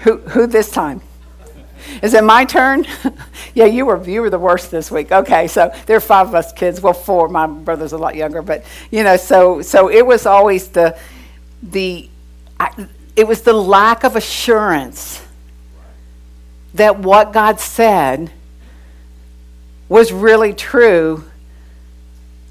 who, 0.00 0.18
who 0.18 0.46
this 0.46 0.70
time? 0.70 1.00
Is 2.02 2.12
it 2.12 2.22
my 2.22 2.44
turn? 2.44 2.84
yeah, 3.54 3.64
you 3.64 3.86
were 3.86 4.06
you 4.06 4.20
were 4.20 4.30
the 4.30 4.38
worst 4.38 4.70
this 4.70 4.90
week. 4.90 5.10
Okay, 5.10 5.48
so 5.48 5.72
there 5.86 5.96
are 5.96 6.00
five 6.00 6.28
of 6.28 6.34
us 6.34 6.52
kids. 6.52 6.82
Well, 6.82 6.92
four. 6.92 7.28
My 7.28 7.46
brother's 7.46 7.92
a 7.92 7.98
lot 7.98 8.14
younger, 8.14 8.42
but 8.42 8.64
you 8.90 9.04
know, 9.04 9.16
so 9.16 9.62
so 9.62 9.88
it 9.88 10.04
was 10.04 10.26
always 10.26 10.68
the 10.68 10.98
the 11.62 12.10
I, 12.60 12.88
it 13.18 13.26
was 13.26 13.42
the 13.42 13.52
lack 13.52 14.04
of 14.04 14.14
assurance 14.14 15.20
that 16.74 17.00
what 17.00 17.32
God 17.32 17.58
said 17.58 18.30
was 19.88 20.12
really 20.12 20.52
true, 20.52 21.24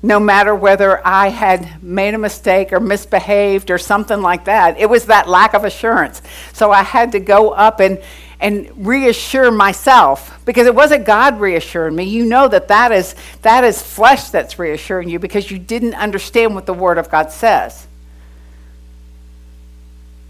no 0.03 0.19
matter 0.19 0.53
whether 0.53 0.99
I 1.07 1.29
had 1.29 1.81
made 1.81 2.15
a 2.15 2.17
mistake 2.17 2.73
or 2.73 2.81
misbehaved 2.81 3.71
or 3.71 3.77
something 3.77 4.21
like 4.21 4.43
that. 4.43 4.77
It 4.77 4.89
was 4.89 5.05
that 5.05 5.29
lack 5.29 5.53
of 5.53 5.63
assurance. 5.63 6.21
So 6.51 6.69
I 6.69 6.83
had 6.83 7.13
to 7.13 7.21
go 7.21 7.51
up 7.51 7.79
and, 7.79 8.01
and 8.41 8.69
reassure 8.85 9.51
myself 9.51 10.37
because 10.43 10.67
it 10.67 10.75
wasn't 10.75 11.05
God 11.05 11.39
reassuring 11.39 11.95
me. 11.95 12.03
You 12.03 12.25
know 12.25 12.49
that 12.49 12.67
that 12.67 12.91
is, 12.91 13.15
that 13.41 13.63
is 13.63 13.81
flesh 13.81 14.31
that's 14.31 14.59
reassuring 14.59 15.07
you 15.07 15.17
because 15.17 15.49
you 15.49 15.59
didn't 15.59 15.93
understand 15.93 16.55
what 16.55 16.65
the 16.65 16.73
Word 16.73 16.97
of 16.97 17.09
God 17.09 17.31
says. 17.31 17.87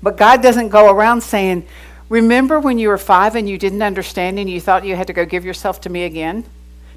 But 0.08 0.16
God 0.16 0.42
doesn't 0.42 0.70
go 0.70 0.90
around 0.90 1.20
saying, 1.20 1.68
Remember 2.08 2.62
when 2.62 2.80
you 2.80 2.88
were 2.88 2.98
five 2.98 3.36
and 3.36 3.50
you 3.50 3.58
didn't 3.58 3.82
understand 3.82 4.40
and 4.40 4.50
you 4.50 4.62
thought 4.62 4.86
you 4.86 4.96
had 4.96 5.08
to 5.08 5.12
go 5.12 5.26
give 5.26 5.44
yourself 5.44 5.82
to 5.82 5.90
me 5.90 6.06
again? 6.06 6.46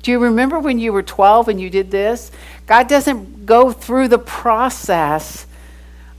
Do 0.05 0.13
you 0.13 0.21
remember 0.21 0.61
when 0.61 0.79
you 0.79 0.93
were 0.93 1.03
12 1.03 1.49
and 1.49 1.61
you 1.61 1.71
did 1.71 1.91
this? 1.91 2.31
God 2.69 2.87
doesn't 2.87 3.47
go 3.47 3.73
through 3.73 4.07
the 4.07 4.19
process 4.21 5.49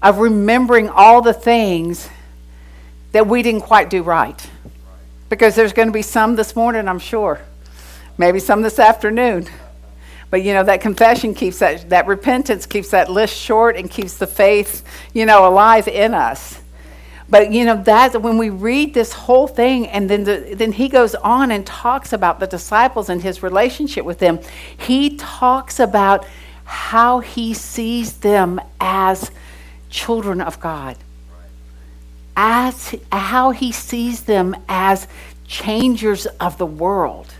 of 0.01 0.17
remembering 0.17 0.89
all 0.89 1.21
the 1.21 1.31
things 1.31 2.09
that 3.13 3.25
we 3.25 3.41
didn't 3.41 3.61
quite 3.61 3.89
do 3.89 4.03
right. 4.03 4.49
Because 5.29 5.55
there's 5.55 5.71
going 5.71 5.87
to 5.87 5.93
be 5.93 6.01
some 6.01 6.35
this 6.35 6.57
morning, 6.57 6.89
I'm 6.89 6.99
sure. 6.99 7.39
Maybe 8.17 8.39
some 8.39 8.63
this 8.63 8.79
afternoon. 8.79 9.47
But 10.29 10.43
you 10.43 10.53
know, 10.53 10.63
that 10.65 10.81
confession 10.81 11.35
keeps 11.35 11.59
that, 11.59 11.87
that 11.87 12.05
repentance 12.07 12.65
keeps 12.65 12.89
that 12.89 13.09
list 13.09 13.33
short 13.33 13.77
and 13.77 13.89
keeps 13.89 14.17
the 14.17 14.27
faith, 14.27 14.83
you 15.13 15.25
know, 15.25 15.47
alive 15.47 15.87
in 15.87 16.13
us. 16.13 16.60
But 17.31 17.53
you 17.53 17.63
know 17.63 17.81
that 17.83 18.21
when 18.21 18.37
we 18.37 18.49
read 18.49 18.93
this 18.93 19.13
whole 19.13 19.47
thing, 19.47 19.87
and 19.87 20.09
then 20.09 20.25
the, 20.25 20.53
then 20.53 20.73
he 20.73 20.89
goes 20.89 21.15
on 21.15 21.49
and 21.49 21.65
talks 21.65 22.11
about 22.11 22.41
the 22.41 22.45
disciples 22.45 23.07
and 23.07 23.23
his 23.23 23.41
relationship 23.41 24.03
with 24.03 24.19
them. 24.19 24.39
He 24.77 25.15
talks 25.15 25.79
about 25.79 26.27
how 26.65 27.21
he 27.21 27.53
sees 27.53 28.17
them 28.17 28.59
as 28.81 29.31
children 29.89 30.41
of 30.41 30.59
God, 30.59 30.97
as 32.35 32.95
how 33.13 33.51
he 33.51 33.71
sees 33.71 34.23
them 34.23 34.53
as 34.67 35.07
changers 35.47 36.25
of 36.25 36.57
the 36.57 36.65
world. 36.65 37.33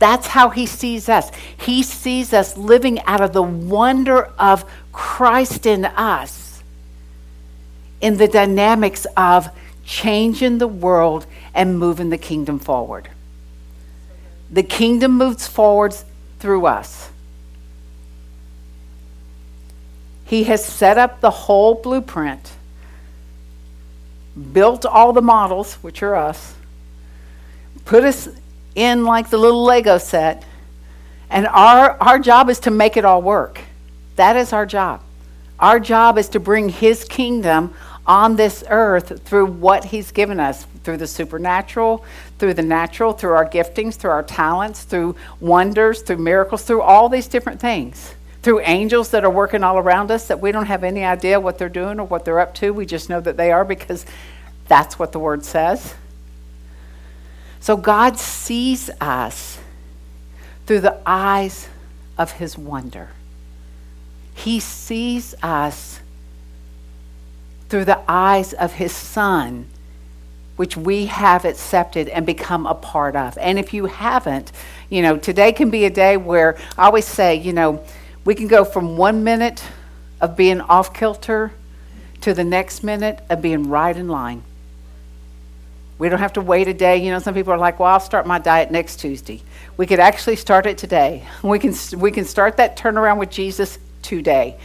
That's 0.00 0.26
how 0.26 0.50
he 0.50 0.66
sees 0.66 1.08
us. 1.08 1.30
He 1.56 1.84
sees 1.84 2.32
us 2.32 2.56
living 2.56 3.00
out 3.02 3.20
of 3.20 3.32
the 3.32 3.42
wonder 3.42 4.24
of 4.36 4.64
Christ 4.90 5.64
in 5.64 5.84
us 5.84 6.41
in 8.02 8.18
the 8.18 8.28
dynamics 8.28 9.06
of 9.16 9.48
changing 9.84 10.58
the 10.58 10.66
world 10.66 11.24
and 11.54 11.78
moving 11.78 12.10
the 12.10 12.18
kingdom 12.18 12.58
forward. 12.58 13.08
The 14.50 14.62
kingdom 14.62 15.16
moves 15.16 15.48
forward 15.48 15.96
through 16.38 16.66
us. 16.66 17.08
He 20.26 20.44
has 20.44 20.64
set 20.64 20.98
up 20.98 21.20
the 21.20 21.30
whole 21.30 21.74
blueprint, 21.74 22.52
built 24.52 24.84
all 24.84 25.12
the 25.12 25.22
models, 25.22 25.74
which 25.74 26.02
are 26.02 26.14
us, 26.14 26.54
put 27.84 28.02
us 28.02 28.28
in 28.74 29.04
like 29.04 29.30
the 29.30 29.38
little 29.38 29.62
Lego 29.62 29.98
set, 29.98 30.44
and 31.30 31.46
our, 31.46 31.96
our 32.00 32.18
job 32.18 32.50
is 32.50 32.60
to 32.60 32.70
make 32.70 32.96
it 32.96 33.04
all 33.04 33.22
work. 33.22 33.60
That 34.16 34.36
is 34.36 34.52
our 34.52 34.66
job. 34.66 35.02
Our 35.58 35.78
job 35.78 36.18
is 36.18 36.28
to 36.30 36.40
bring 36.40 36.68
His 36.68 37.04
kingdom 37.04 37.74
on 38.06 38.36
this 38.36 38.64
earth 38.68 39.22
through 39.24 39.46
what 39.46 39.84
He's 39.84 40.10
given 40.10 40.40
us 40.40 40.66
through 40.82 40.96
the 40.96 41.06
supernatural, 41.06 42.04
through 42.38 42.54
the 42.54 42.62
natural, 42.62 43.12
through 43.12 43.32
our 43.32 43.48
giftings, 43.48 43.94
through 43.94 44.10
our 44.10 44.22
talents, 44.22 44.82
through 44.82 45.14
wonders, 45.40 46.02
through 46.02 46.16
miracles, 46.16 46.62
through 46.64 46.82
all 46.82 47.08
these 47.08 47.28
different 47.28 47.60
things. 47.60 48.14
Through 48.42 48.60
angels 48.62 49.10
that 49.10 49.24
are 49.24 49.30
working 49.30 49.62
all 49.62 49.78
around 49.78 50.10
us 50.10 50.26
that 50.26 50.40
we 50.40 50.50
don't 50.50 50.66
have 50.66 50.82
any 50.82 51.04
idea 51.04 51.38
what 51.38 51.58
they're 51.58 51.68
doing 51.68 52.00
or 52.00 52.06
what 52.06 52.24
they're 52.24 52.40
up 52.40 52.54
to. 52.56 52.72
We 52.72 52.86
just 52.86 53.08
know 53.08 53.20
that 53.20 53.36
they 53.36 53.52
are 53.52 53.64
because 53.64 54.04
that's 54.66 54.98
what 54.98 55.12
the 55.12 55.20
Word 55.20 55.44
says. 55.44 55.94
So 57.60 57.76
God 57.76 58.18
sees 58.18 58.90
us 59.00 59.60
through 60.66 60.80
the 60.80 60.98
eyes 61.06 61.68
of 62.18 62.32
His 62.32 62.58
wonder. 62.58 63.10
He 64.34 64.58
sees 64.58 65.36
us 65.40 66.00
through 67.72 67.86
the 67.86 68.02
eyes 68.06 68.52
of 68.52 68.74
his 68.74 68.92
son, 68.92 69.66
which 70.56 70.76
we 70.76 71.06
have 71.06 71.46
accepted 71.46 72.06
and 72.06 72.26
become 72.26 72.66
a 72.66 72.74
part 72.74 73.16
of. 73.16 73.38
And 73.38 73.58
if 73.58 73.72
you 73.72 73.86
haven't, 73.86 74.52
you 74.90 75.00
know, 75.00 75.16
today 75.16 75.52
can 75.52 75.70
be 75.70 75.86
a 75.86 75.90
day 75.90 76.18
where 76.18 76.58
I 76.76 76.84
always 76.84 77.06
say, 77.06 77.36
you 77.36 77.54
know, 77.54 77.82
we 78.26 78.34
can 78.34 78.46
go 78.46 78.66
from 78.66 78.98
one 78.98 79.24
minute 79.24 79.64
of 80.20 80.36
being 80.36 80.60
off 80.60 80.92
kilter 80.92 81.50
to 82.20 82.34
the 82.34 82.44
next 82.44 82.84
minute 82.84 83.20
of 83.30 83.40
being 83.40 83.70
right 83.70 83.96
in 83.96 84.06
line. 84.06 84.42
We 85.98 86.10
don't 86.10 86.18
have 86.18 86.34
to 86.34 86.42
wait 86.42 86.68
a 86.68 86.74
day. 86.74 86.98
You 86.98 87.10
know, 87.10 87.20
some 87.20 87.32
people 87.32 87.54
are 87.54 87.58
like, 87.58 87.80
well, 87.80 87.90
I'll 87.90 88.00
start 88.00 88.26
my 88.26 88.38
diet 88.38 88.70
next 88.70 88.96
Tuesday. 88.96 89.40
We 89.78 89.86
could 89.86 89.98
actually 89.98 90.36
start 90.36 90.66
it 90.66 90.76
today. 90.76 91.26
We 91.42 91.58
can, 91.58 91.74
we 91.98 92.10
can 92.10 92.26
start 92.26 92.58
that 92.58 92.76
turnaround 92.76 93.16
with 93.16 93.30
Jesus 93.30 93.78
today 94.02 94.58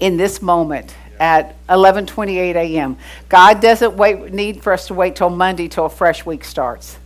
in 0.00 0.16
this 0.16 0.40
moment 0.40 0.94
at 1.22 1.54
11:28 1.68 2.56
a.m. 2.56 2.96
God 3.28 3.60
doesn't 3.60 3.96
wait, 3.96 4.34
need 4.34 4.60
for 4.60 4.72
us 4.72 4.88
to 4.88 4.94
wait 4.94 5.14
till 5.14 5.30
Monday 5.30 5.68
till 5.68 5.86
a 5.86 5.88
fresh 5.88 6.26
week 6.26 6.42
starts. 6.42 6.98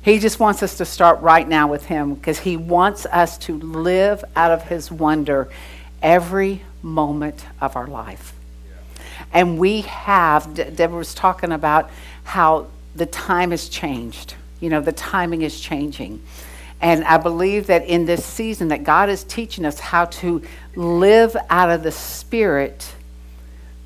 He 0.00 0.18
just 0.18 0.40
wants 0.40 0.62
us 0.62 0.78
to 0.78 0.86
start 0.86 1.20
right 1.20 1.46
now 1.46 1.68
with 1.68 1.84
Him 1.84 2.14
because 2.14 2.38
He 2.38 2.56
wants 2.56 3.04
us 3.04 3.36
to 3.38 3.58
live 3.58 4.24
out 4.34 4.50
of 4.50 4.66
His 4.68 4.90
wonder 4.90 5.50
every 6.02 6.62
moment 6.82 7.44
of 7.60 7.76
our 7.76 7.86
life. 7.86 8.32
And 9.30 9.58
we 9.58 9.82
have, 9.82 10.54
Deborah 10.54 10.98
was 10.98 11.12
talking 11.12 11.52
about 11.52 11.90
how 12.22 12.68
the 12.96 13.06
time 13.06 13.50
has 13.50 13.68
changed. 13.68 14.36
You 14.60 14.70
know, 14.70 14.80
the 14.80 14.92
timing 14.92 15.42
is 15.42 15.60
changing. 15.60 16.22
And 16.80 17.04
I 17.04 17.18
believe 17.18 17.66
that 17.66 17.84
in 17.84 18.06
this 18.06 18.24
season 18.24 18.68
that 18.68 18.84
God 18.84 19.10
is 19.10 19.22
teaching 19.22 19.66
us 19.66 19.78
how 19.80 20.06
to 20.06 20.42
live 20.76 21.36
out 21.50 21.70
of 21.70 21.82
the 21.82 21.92
spirit 21.92 22.94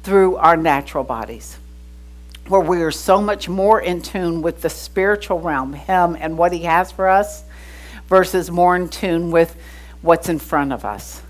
through 0.08 0.36
our 0.36 0.56
natural 0.56 1.04
bodies. 1.04 1.58
where 2.48 2.62
we 2.62 2.80
are 2.80 2.90
so 2.90 3.20
much 3.20 3.46
more 3.46 3.78
in 3.78 4.00
tune 4.00 4.40
with 4.40 4.62
the 4.62 4.70
spiritual 4.70 5.38
realm, 5.38 5.74
Him 5.74 6.16
and 6.18 6.38
what 6.38 6.50
He 6.50 6.60
has 6.60 6.90
for 6.90 7.06
us, 7.06 7.44
versus 8.08 8.50
more 8.50 8.74
in 8.74 8.88
tune 8.88 9.30
with 9.30 9.54
what's 10.00 10.30
in 10.30 10.38
front 10.38 10.72
of 10.72 10.86
us. 10.86 11.20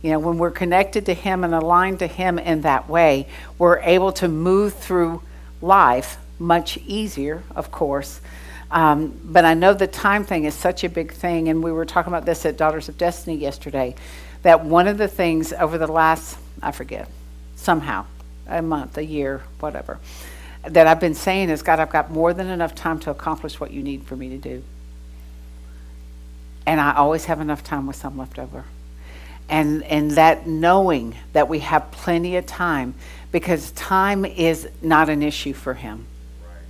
You 0.00 0.12
know, 0.12 0.18
when 0.18 0.38
we're 0.38 0.50
connected 0.50 1.04
to 1.06 1.12
Him 1.12 1.44
and 1.44 1.54
aligned 1.54 1.98
to 1.98 2.06
Him 2.06 2.38
in 2.38 2.62
that 2.62 2.88
way, 2.88 3.26
we're 3.58 3.80
able 3.80 4.12
to 4.12 4.28
move 4.28 4.72
through 4.72 5.20
life 5.60 6.16
much 6.38 6.78
easier, 6.86 7.42
of 7.54 7.70
course. 7.70 8.22
Um, 8.70 9.20
but 9.22 9.44
I 9.44 9.52
know 9.52 9.74
the 9.74 9.86
time 9.86 10.24
thing 10.24 10.44
is 10.44 10.54
such 10.54 10.84
a 10.84 10.88
big 10.88 11.12
thing, 11.12 11.48
and 11.50 11.62
we 11.62 11.70
were 11.70 11.84
talking 11.84 12.10
about 12.10 12.24
this 12.24 12.46
at 12.46 12.56
Daughters 12.56 12.88
of 12.88 12.96
Destiny 12.96 13.36
yesterday. 13.36 13.94
That 14.40 14.64
one 14.64 14.88
of 14.88 14.96
the 14.96 15.08
things 15.08 15.52
over 15.52 15.76
the 15.76 15.86
last, 15.86 16.38
I 16.62 16.72
forget, 16.72 17.10
somehow, 17.60 18.06
a 18.46 18.62
month, 18.62 18.96
a 18.98 19.04
year, 19.04 19.42
whatever, 19.60 19.98
that 20.64 20.86
I've 20.86 21.00
been 21.00 21.14
saying 21.14 21.50
is, 21.50 21.62
God, 21.62 21.80
I've 21.80 21.90
got 21.90 22.10
more 22.10 22.34
than 22.34 22.48
enough 22.48 22.74
time 22.74 22.98
to 23.00 23.10
accomplish 23.10 23.60
what 23.60 23.70
you 23.70 23.82
need 23.82 24.04
for 24.04 24.16
me 24.16 24.28
to 24.30 24.38
do. 24.38 24.62
And 26.66 26.80
I 26.80 26.94
always 26.94 27.24
have 27.26 27.40
enough 27.40 27.64
time 27.64 27.86
with 27.86 27.96
some 27.96 28.18
left 28.18 28.38
over 28.38 28.64
and 29.50 29.82
and 29.82 30.12
that 30.12 30.46
knowing 30.46 31.16
that 31.32 31.48
we 31.48 31.58
have 31.58 31.90
plenty 31.90 32.36
of 32.36 32.46
time 32.46 32.94
because 33.32 33.72
time 33.72 34.24
is 34.24 34.68
not 34.80 35.08
an 35.08 35.22
issue 35.22 35.52
for 35.52 35.74
him 35.74 36.06
right. 36.42 36.62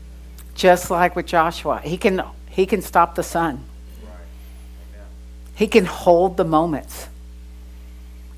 just 0.55 0.91
like 0.91 1.15
with 1.15 1.27
joshua 1.27 1.81
he 1.85 1.97
can 1.97 2.23
he 2.49 2.65
can 2.65 2.81
stop 2.81 3.15
the 3.15 3.23
sun 3.23 3.63
right. 4.03 4.13
he 5.55 5.67
can 5.69 5.85
hold 5.85 6.37
the 6.39 6.45
moments 6.45 7.09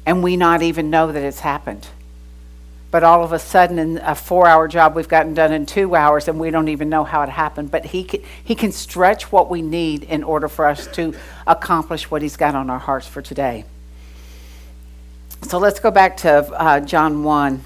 and 0.05 0.23
we 0.23 0.37
not 0.37 0.61
even 0.61 0.91
know 0.91 1.13
that 1.13 1.23
it's 1.23 1.41
happened 1.41 1.87
but 2.93 3.03
all 3.03 3.25
of 3.25 3.33
a 3.33 3.39
sudden 3.41 3.81
in 3.81 3.99
a 3.99 4.15
four 4.15 4.47
hour 4.47 4.69
job 4.69 4.95
we've 4.95 5.09
gotten 5.09 5.35
done 5.35 5.53
in 5.53 5.67
two 5.67 5.97
hours 5.97 6.29
and 6.29 6.39
we 6.39 6.53
don't 6.53 6.69
even 6.69 6.89
know 6.89 7.03
how 7.03 7.23
it 7.23 7.29
happened 7.29 7.73
but 7.73 7.85
he 7.87 8.05
can, 8.05 8.23
he 8.45 8.55
can 8.55 8.71
stretch 8.71 9.33
what 9.33 9.51
we 9.51 9.61
need 9.61 10.05
in 10.05 10.23
order 10.23 10.47
for 10.47 10.67
us 10.67 10.87
to 10.87 11.13
accomplish 11.49 12.09
what 12.09 12.23
he's 12.23 12.37
got 12.37 12.55
on 12.55 12.71
our 12.71 12.79
hearts 12.79 13.09
for 13.09 13.21
today 13.21 13.65
so 15.43 15.59
let's 15.59 15.81
go 15.81 15.91
back 15.91 16.17
to 16.19 16.31
uh, 16.31 16.81
John 16.81 17.25
1. 17.25 17.63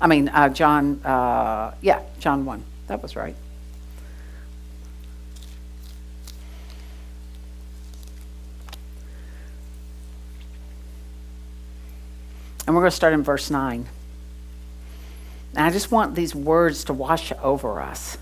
I 0.00 0.06
mean, 0.06 0.28
uh, 0.28 0.48
John, 0.50 1.00
uh, 1.04 1.72
yeah, 1.80 2.02
John 2.18 2.44
1. 2.44 2.62
That 2.88 3.00
was 3.00 3.16
right. 3.16 3.34
And 12.66 12.74
we're 12.74 12.82
going 12.82 12.90
to 12.90 12.96
start 12.96 13.14
in 13.14 13.22
verse 13.22 13.50
9. 13.50 13.86
And 15.56 15.64
I 15.64 15.70
just 15.70 15.90
want 15.90 16.14
these 16.14 16.34
words 16.34 16.84
to 16.84 16.92
wash 16.92 17.32
over 17.42 17.80
us. 17.80 18.18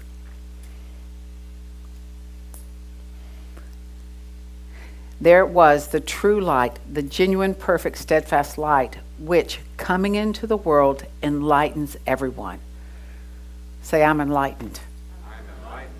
There 5.20 5.40
it 5.40 5.48
was, 5.48 5.88
the 5.88 6.00
true 6.00 6.40
light, 6.40 6.78
the 6.90 7.02
genuine, 7.02 7.54
perfect, 7.54 7.98
steadfast 7.98 8.56
light, 8.56 8.98
which, 9.18 9.58
coming 9.76 10.14
into 10.14 10.46
the 10.46 10.56
world, 10.56 11.06
enlightens 11.22 11.96
everyone. 12.06 12.60
Say, 13.82 14.04
I'm 14.04 14.20
enlightened. 14.20 14.78
I'm 15.26 15.44
enlightened. 15.58 15.94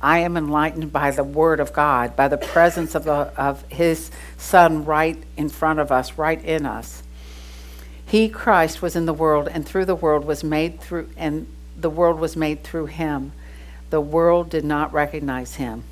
I 0.00 0.18
am 0.20 0.36
enlightened 0.36 0.92
by 0.92 1.10
the 1.10 1.24
Word 1.24 1.58
of 1.58 1.72
God, 1.72 2.14
by 2.14 2.28
the 2.28 2.38
presence 2.38 2.94
of, 2.94 3.02
the, 3.04 3.32
of 3.36 3.66
His 3.68 4.12
Son 4.36 4.84
right 4.84 5.20
in 5.36 5.48
front 5.48 5.80
of 5.80 5.90
us, 5.90 6.18
right 6.18 6.42
in 6.44 6.66
us. 6.66 7.02
He, 8.08 8.28
Christ, 8.28 8.82
was 8.82 8.96
in 8.96 9.06
the 9.06 9.14
world, 9.14 9.48
and 9.48 9.66
through 9.66 9.84
the 9.84 9.94
world 9.94 10.24
was 10.24 10.42
made 10.42 10.80
through, 10.80 11.10
and 11.16 11.46
the 11.76 11.90
world 11.90 12.18
was 12.18 12.36
made 12.36 12.64
through 12.64 12.86
Him. 12.86 13.32
The 13.90 14.00
world 14.00 14.50
did 14.50 14.64
not 14.64 14.92
recognize 14.92 15.54
Him. 15.54 15.84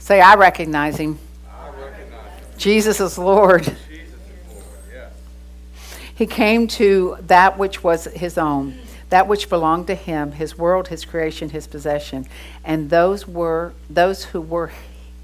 Say, 0.00 0.20
I 0.20 0.34
recognize 0.34 0.96
him. 0.96 1.18
I 1.48 1.68
recognize 1.68 2.42
him. 2.42 2.58
Jesus 2.58 3.00
is 3.00 3.18
Lord. 3.18 3.64
Jesus 3.64 3.78
is 3.88 4.48
Lord. 4.48 4.64
Yes. 4.90 5.12
He 6.14 6.26
came 6.26 6.66
to 6.68 7.18
that 7.26 7.58
which 7.58 7.84
was 7.84 8.06
his 8.06 8.38
own, 8.38 8.78
that 9.10 9.28
which 9.28 9.50
belonged 9.50 9.88
to 9.88 9.94
him, 9.94 10.32
his 10.32 10.56
world, 10.56 10.88
his 10.88 11.04
creation, 11.04 11.50
his 11.50 11.66
possession. 11.66 12.26
And 12.64 12.88
those 12.88 13.28
were 13.28 13.74
those 13.90 14.24
who 14.24 14.40
were 14.40 14.72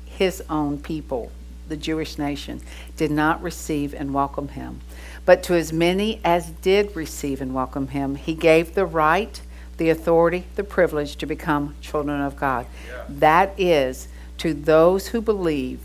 his 0.04 0.42
own 0.50 0.78
people, 0.78 1.32
the 1.68 1.76
Jewish 1.76 2.18
nation, 2.18 2.60
did 2.98 3.10
not 3.10 3.42
receive 3.42 3.94
and 3.94 4.12
welcome 4.12 4.48
him. 4.48 4.80
But 5.26 5.42
to 5.44 5.54
as 5.54 5.72
many 5.72 6.20
as 6.24 6.50
did 6.50 6.96
receive 6.96 7.42
and 7.42 7.52
welcome 7.52 7.88
him, 7.88 8.14
he 8.14 8.34
gave 8.34 8.74
the 8.74 8.86
right, 8.86 9.38
the 9.76 9.90
authority, 9.90 10.46
the 10.54 10.64
privilege 10.64 11.16
to 11.16 11.26
become 11.26 11.74
children 11.82 12.22
of 12.22 12.36
God. 12.36 12.66
Yeah. 12.88 13.04
That 13.08 13.52
is 13.58 14.08
to 14.38 14.54
those 14.54 15.08
who 15.08 15.20
believe 15.20 15.80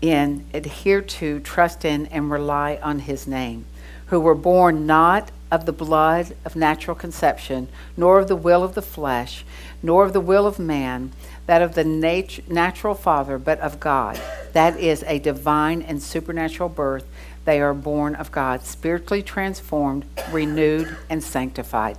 in, 0.00 0.46
adhere 0.54 1.02
to, 1.02 1.40
trust 1.40 1.84
in, 1.84 2.06
and 2.06 2.30
rely 2.30 2.78
on 2.82 3.00
his 3.00 3.26
name, 3.26 3.64
who 4.06 4.20
were 4.20 4.34
born 4.34 4.86
not 4.86 5.30
of 5.50 5.66
the 5.66 5.72
blood 5.72 6.34
of 6.44 6.56
natural 6.56 6.94
conception, 6.94 7.68
nor 7.96 8.20
of 8.20 8.28
the 8.28 8.36
will 8.36 8.62
of 8.64 8.74
the 8.74 8.82
flesh, 8.82 9.44
nor 9.82 10.04
of 10.04 10.12
the 10.12 10.20
will 10.20 10.46
of 10.46 10.58
man, 10.58 11.12
that 11.46 11.60
of 11.62 11.74
the 11.74 11.84
nat- 11.84 12.48
natural 12.48 12.94
father, 12.94 13.38
but 13.38 13.60
of 13.60 13.78
God. 13.78 14.20
That 14.52 14.78
is 14.78 15.04
a 15.06 15.18
divine 15.18 15.82
and 15.82 16.02
supernatural 16.02 16.68
birth. 16.68 17.06
They 17.44 17.60
are 17.60 17.74
born 17.74 18.14
of 18.14 18.30
God, 18.30 18.62
spiritually 18.62 19.22
transformed, 19.22 20.04
renewed, 20.30 20.96
and 21.10 21.22
sanctified. 21.22 21.98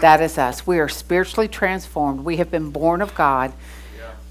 That 0.00 0.20
is 0.20 0.38
us. 0.38 0.66
We 0.66 0.78
are 0.78 0.88
spiritually 0.88 1.48
transformed. 1.48 2.20
We 2.20 2.36
have 2.36 2.50
been 2.50 2.70
born 2.70 3.02
of 3.02 3.14
God 3.14 3.52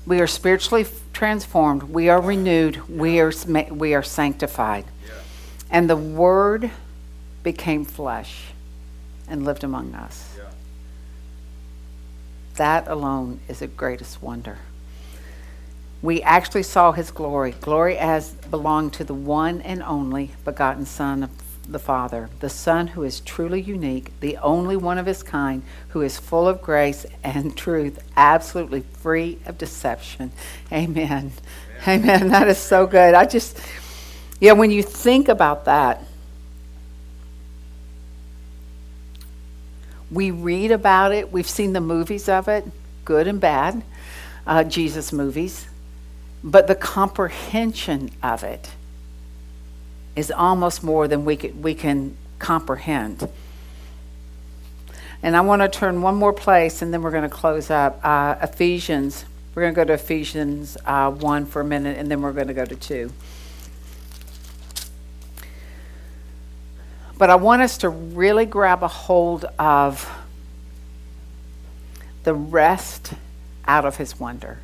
we 0.05 0.19
are 0.19 0.27
spiritually 0.27 0.85
transformed. 1.13 1.83
We 1.83 2.09
are 2.09 2.19
renewed. 2.19 2.89
We 2.89 3.19
are, 3.19 3.31
we 3.71 3.93
are 3.93 4.03
sanctified. 4.03 4.85
Yeah. 5.05 5.13
And 5.71 5.89
the 5.89 5.95
Word 5.95 6.71
became 7.41 7.85
flesh 7.85 8.47
and 9.27 9.45
lived 9.45 9.63
among 9.63 9.95
us. 9.95 10.35
Yeah. 10.37 10.49
That 12.55 12.87
alone 12.87 13.39
is 13.47 13.59
the 13.59 13.67
greatest 13.67 14.21
wonder. 14.21 14.59
We 16.03 16.21
actually 16.21 16.63
saw 16.63 16.91
his 16.91 17.11
glory, 17.11 17.55
glory 17.61 17.97
as 17.97 18.33
belonged 18.33 18.91
to 18.95 19.05
the 19.05 19.13
one 19.13 19.61
and 19.61 19.81
only 19.81 20.31
begotten 20.43 20.85
Son 20.85 21.23
of 21.23 21.31
the 21.65 21.79
Father, 21.79 22.29
the 22.41 22.49
Son 22.49 22.87
who 22.87 23.03
is 23.03 23.21
truly 23.21 23.61
unique, 23.61 24.11
the 24.19 24.35
only 24.39 24.75
one 24.75 24.97
of 24.97 25.05
his 25.05 25.23
kind, 25.23 25.63
who 25.87 26.01
is 26.01 26.19
full 26.19 26.45
of 26.45 26.61
grace 26.61 27.05
and 27.23 27.55
truth, 27.57 28.03
absolutely 28.17 28.81
free 28.81 29.39
of 29.45 29.57
deception. 29.57 30.33
Amen. 30.73 31.31
Amen. 31.87 32.01
Amen. 32.03 32.27
That 32.27 32.49
is 32.49 32.57
so 32.57 32.85
good. 32.85 33.13
I 33.13 33.25
just, 33.25 33.57
yeah, 34.41 34.51
when 34.51 34.71
you 34.71 34.83
think 34.83 35.29
about 35.29 35.63
that, 35.65 36.03
we 40.11 40.31
read 40.31 40.71
about 40.71 41.13
it, 41.13 41.31
we've 41.31 41.49
seen 41.49 41.71
the 41.71 41.81
movies 41.81 42.27
of 42.27 42.49
it, 42.49 42.65
good 43.05 43.25
and 43.25 43.39
bad, 43.39 43.83
uh, 44.45 44.65
Jesus 44.65 45.13
movies, 45.13 45.67
but 46.43 46.67
the 46.67 46.75
comprehension 46.75 48.11
of 48.21 48.43
it 48.43 48.71
is 50.15 50.29
almost 50.29 50.83
more 50.83 51.07
than 51.07 51.25
we 51.25 51.37
can, 51.37 51.61
we 51.61 51.73
can 51.73 52.17
comprehend. 52.37 53.27
And 55.23 55.37
I 55.37 55.41
want 55.41 55.61
to 55.61 55.69
turn 55.69 56.01
one 56.01 56.15
more 56.15 56.33
place 56.33 56.81
and 56.81 56.93
then 56.93 57.01
we're 57.01 57.11
going 57.11 57.23
to 57.23 57.29
close 57.29 57.69
up. 57.69 57.99
Uh, 58.03 58.35
Ephesians. 58.41 59.25
We're 59.55 59.61
going 59.61 59.73
to 59.73 59.81
go 59.81 59.85
to 59.85 59.93
Ephesians 59.93 60.77
uh, 60.85 61.11
1 61.11 61.45
for 61.45 61.61
a 61.61 61.65
minute 61.65 61.97
and 61.97 62.09
then 62.09 62.21
we're 62.21 62.33
going 62.33 62.47
to 62.47 62.53
go 62.53 62.65
to 62.65 62.75
2. 62.75 63.11
But 67.17 67.29
I 67.29 67.35
want 67.35 67.61
us 67.61 67.77
to 67.79 67.89
really 67.89 68.45
grab 68.45 68.83
a 68.83 68.87
hold 68.87 69.45
of 69.57 70.11
the 72.23 72.33
rest 72.33 73.13
out 73.65 73.85
of 73.85 73.97
his 73.97 74.19
wonder 74.19 74.59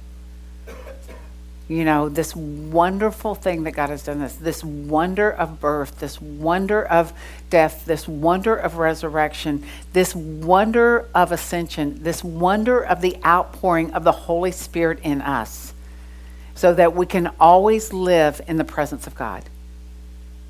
you 1.69 1.85
know, 1.85 2.09
this 2.09 2.35
wonderful 2.35 3.35
thing 3.35 3.63
that 3.63 3.73
God 3.73 3.91
has 3.91 4.01
done 4.01 4.19
this, 4.19 4.33
this 4.33 4.63
wonder 4.63 5.29
of 5.29 5.59
birth, 5.59 5.99
this 5.99 6.19
wonder 6.19 6.83
of 6.83 7.13
death, 7.51 7.85
this 7.85 8.07
wonder 8.07 8.55
of 8.55 8.77
resurrection, 8.77 9.63
this 9.93 10.15
wonder 10.15 11.07
of 11.13 11.31
ascension, 11.31 12.01
this 12.01 12.23
wonder 12.23 12.83
of 12.83 13.01
the 13.01 13.17
outpouring 13.23 13.93
of 13.93 14.03
the 14.03 14.11
Holy 14.11 14.51
Spirit 14.51 14.99
in 15.03 15.21
us, 15.21 15.75
so 16.55 16.73
that 16.73 16.95
we 16.95 17.05
can 17.05 17.29
always 17.39 17.93
live 17.93 18.41
in 18.47 18.57
the 18.57 18.65
presence 18.65 19.05
of 19.05 19.13
God. 19.13 19.43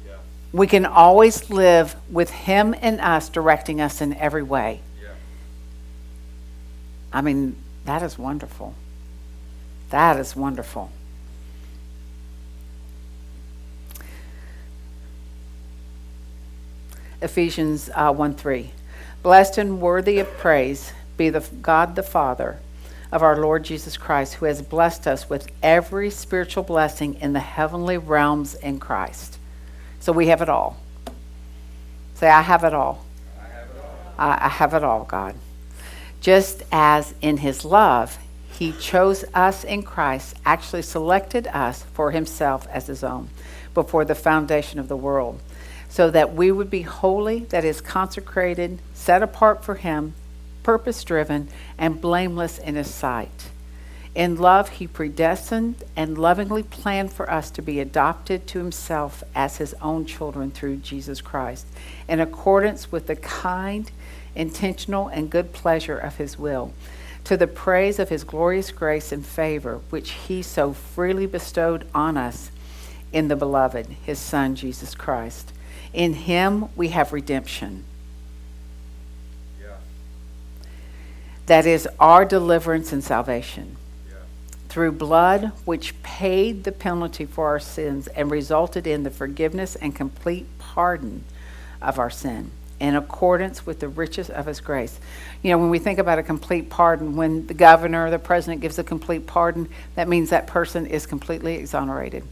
Yeah. 0.07 0.13
We 0.53 0.67
can 0.67 0.85
always 0.85 1.49
live 1.49 1.97
with 2.09 2.29
Him 2.29 2.73
and 2.81 3.01
us 3.01 3.27
directing 3.27 3.81
us 3.81 3.99
in 3.99 4.13
every 4.13 4.43
way. 4.43 4.79
Yeah. 5.03 5.09
I 7.11 7.19
mean, 7.19 7.57
that 7.83 8.03
is 8.03 8.17
wonderful. 8.17 8.73
That 9.89 10.17
is 10.17 10.33
wonderful. 10.33 10.91
Ephesians 17.21 17.89
uh, 17.93 18.11
1 18.11 18.35
3. 18.35 18.71
Blessed 19.21 19.57
and 19.57 19.81
worthy 19.81 20.19
of 20.19 20.37
praise 20.37 20.93
be 21.17 21.29
the 21.29 21.45
God 21.61 21.95
the 21.95 22.03
Father 22.03 22.59
of 23.11 23.23
our 23.23 23.37
Lord 23.37 23.63
Jesus 23.63 23.97
Christ, 23.97 24.35
who 24.35 24.45
has 24.45 24.61
blessed 24.61 25.07
us 25.07 25.29
with 25.29 25.51
every 25.61 26.09
spiritual 26.09 26.63
blessing 26.63 27.15
in 27.15 27.33
the 27.33 27.39
heavenly 27.39 27.97
realms 27.97 28.55
in 28.55 28.79
Christ. 28.79 29.37
So 29.99 30.13
we 30.13 30.27
have 30.27 30.41
it 30.41 30.49
all. 30.49 30.77
Say, 32.15 32.29
I 32.29 32.41
have 32.41 32.63
it 32.63 32.73
all. 32.73 33.05
I 33.37 33.47
have 33.47 33.69
it 33.69 33.81
all, 33.81 33.97
I, 34.17 34.45
I 34.45 34.49
have 34.49 34.73
it 34.73 34.83
all 34.83 35.03
God. 35.05 35.35
Just 36.21 36.63
as 36.71 37.13
in 37.21 37.37
his 37.37 37.65
love, 37.65 38.17
he 38.51 38.73
chose 38.73 39.23
us 39.33 39.63
in 39.63 39.83
Christ, 39.83 40.35
actually 40.45 40.81
selected 40.81 41.47
us 41.47 41.83
for 41.93 42.11
himself 42.11 42.67
as 42.69 42.87
his 42.87 43.03
own 43.03 43.29
before 43.73 44.03
the 44.03 44.15
foundation 44.15 44.79
of 44.79 44.89
the 44.89 44.97
world, 44.97 45.39
so 45.89 46.11
that 46.11 46.33
we 46.33 46.51
would 46.51 46.69
be 46.69 46.83
holy, 46.83 47.39
that 47.45 47.65
is, 47.65 47.81
consecrated, 47.81 48.79
set 48.93 49.23
apart 49.23 49.65
for 49.65 49.75
him, 49.75 50.13
purpose 50.63 51.03
driven, 51.03 51.49
and 51.77 51.99
blameless 51.99 52.59
in 52.59 52.75
his 52.75 52.93
sight. 52.93 53.49
In 54.15 54.37
love, 54.37 54.69
he 54.69 54.87
predestined 54.87 55.83
and 55.95 56.17
lovingly 56.17 56.63
planned 56.63 57.11
for 57.11 57.29
us 57.29 57.49
to 57.51 57.61
be 57.61 57.79
adopted 57.79 58.47
to 58.47 58.59
himself 58.59 59.23
as 59.33 59.57
his 59.57 59.73
own 59.81 60.05
children 60.05 60.51
through 60.51 60.77
Jesus 60.77 61.21
Christ, 61.21 61.65
in 62.07 62.19
accordance 62.19 62.91
with 62.91 63.07
the 63.07 63.15
kind, 63.15 63.91
intentional, 64.35 65.07
and 65.07 65.29
good 65.29 65.53
pleasure 65.53 65.97
of 65.97 66.17
his 66.17 66.37
will, 66.37 66.73
to 67.23 67.37
the 67.37 67.47
praise 67.47 67.99
of 67.99 68.09
his 68.09 68.23
glorious 68.23 68.71
grace 68.71 69.11
and 69.11 69.25
favor, 69.25 69.79
which 69.89 70.11
he 70.11 70.41
so 70.41 70.73
freely 70.73 71.25
bestowed 71.25 71.87
on 71.93 72.17
us 72.17 72.51
in 73.11 73.27
the 73.27 73.35
beloved, 73.35 73.87
his 74.03 74.19
Son, 74.19 74.55
Jesus 74.55 74.95
Christ. 74.95 75.51
In 75.93 76.13
him 76.13 76.69
we 76.75 76.89
have 76.89 77.13
redemption. 77.13 77.83
Yeah. 79.61 79.77
That 81.47 81.65
is 81.65 81.87
our 81.99 82.25
deliverance 82.25 82.93
and 82.93 83.03
salvation. 83.03 83.75
Yeah. 84.07 84.17
Through 84.69 84.93
blood 84.93 85.51
which 85.65 86.01
paid 86.03 86.63
the 86.63 86.71
penalty 86.71 87.25
for 87.25 87.47
our 87.47 87.59
sins 87.59 88.07
and 88.07 88.29
resulted 88.29 88.85
in 88.85 89.03
the 89.03 89.11
forgiveness 89.11 89.75
and 89.75 89.95
complete 89.95 90.45
pardon 90.59 91.23
of 91.81 91.97
our 91.97 92.09
sin 92.09 92.51
in 92.79 92.95
accordance 92.95 93.65
with 93.65 93.79
the 93.79 93.89
riches 93.89 94.29
of 94.29 94.45
his 94.45 94.61
grace. 94.61 94.99
You 95.43 95.51
know, 95.51 95.57
when 95.57 95.69
we 95.69 95.79
think 95.79 95.99
about 95.99 96.17
a 96.17 96.23
complete 96.23 96.69
pardon, 96.69 97.15
when 97.15 97.45
the 97.47 97.53
governor 97.53 98.05
or 98.05 98.09
the 98.09 98.19
president 98.19 98.61
gives 98.61 98.79
a 98.79 98.83
complete 98.83 99.27
pardon, 99.27 99.67
that 99.95 100.07
means 100.07 100.29
that 100.29 100.47
person 100.47 100.85
is 100.85 101.05
completely 101.05 101.55
exonerated. 101.55 102.23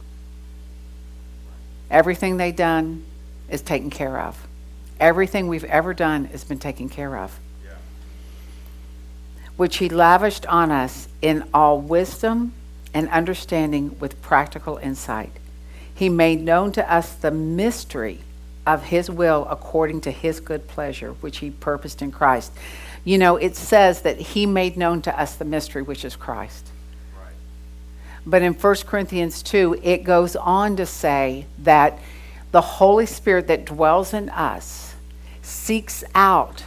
Everything 1.90 2.38
they've 2.38 2.56
done 2.56 3.04
is 3.48 3.62
taken 3.62 3.90
care 3.90 4.18
of. 4.20 4.46
Everything 5.00 5.48
we've 5.48 5.64
ever 5.64 5.94
done 5.94 6.26
has 6.26 6.44
been 6.44 6.58
taken 6.58 6.88
care 6.88 7.16
of. 7.16 7.38
Yeah. 7.64 7.70
Which 9.56 9.76
he 9.76 9.88
lavished 9.88 10.46
on 10.46 10.70
us 10.70 11.08
in 11.22 11.48
all 11.54 11.80
wisdom 11.80 12.52
and 12.94 13.08
understanding 13.10 13.98
with 13.98 14.20
practical 14.22 14.76
insight. 14.78 15.32
He 15.94 16.08
made 16.08 16.40
known 16.40 16.72
to 16.72 16.92
us 16.92 17.14
the 17.14 17.30
mystery 17.30 18.20
of 18.66 18.84
his 18.84 19.10
will 19.10 19.46
according 19.50 20.00
to 20.02 20.10
his 20.10 20.40
good 20.40 20.68
pleasure, 20.68 21.12
which 21.20 21.38
he 21.38 21.50
purposed 21.50 22.02
in 22.02 22.12
Christ. 22.12 22.52
You 23.04 23.18
know, 23.18 23.36
it 23.36 23.56
says 23.56 24.02
that 24.02 24.18
he 24.18 24.46
made 24.46 24.76
known 24.76 25.00
to 25.02 25.20
us 25.20 25.36
the 25.36 25.44
mystery, 25.44 25.82
which 25.82 26.04
is 26.04 26.16
Christ. 26.16 26.66
But 28.26 28.42
in 28.42 28.52
1 28.52 28.74
Corinthians 28.86 29.42
2, 29.42 29.80
it 29.82 30.04
goes 30.04 30.36
on 30.36 30.76
to 30.76 30.84
say 30.84 31.46
that 31.60 31.98
the 32.50 32.60
Holy 32.60 33.06
Spirit 33.06 33.46
that 33.48 33.64
dwells 33.64 34.14
in 34.14 34.28
us 34.30 34.94
seeks 35.42 36.04
out 36.14 36.64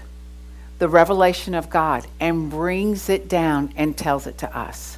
the 0.80 0.88
revelation 0.88 1.54
of 1.54 1.70
God 1.70 2.08
and 2.20 2.50
brings 2.50 3.10
it 3.10 3.28
down 3.28 3.72
and 3.76 3.96
tells 3.96 4.26
it 4.26 4.40
to 4.40 4.58
us. 4.58 4.98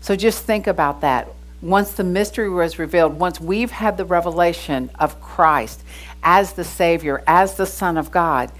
So 0.00 0.16
just 0.16 0.44
think 0.44 0.66
about 0.66 1.02
that. 1.02 1.28
Once 1.60 1.92
the 1.92 2.04
mystery 2.04 2.48
was 2.48 2.78
revealed, 2.78 3.18
once 3.18 3.40
we've 3.40 3.70
had 3.70 3.96
the 3.96 4.04
revelation 4.04 4.90
of 4.98 5.20
Christ 5.20 5.82
as 6.22 6.54
the 6.54 6.64
Savior, 6.64 7.22
as 7.26 7.54
the 7.54 7.66
Son 7.66 7.96
of 7.96 8.10
God, 8.10 8.50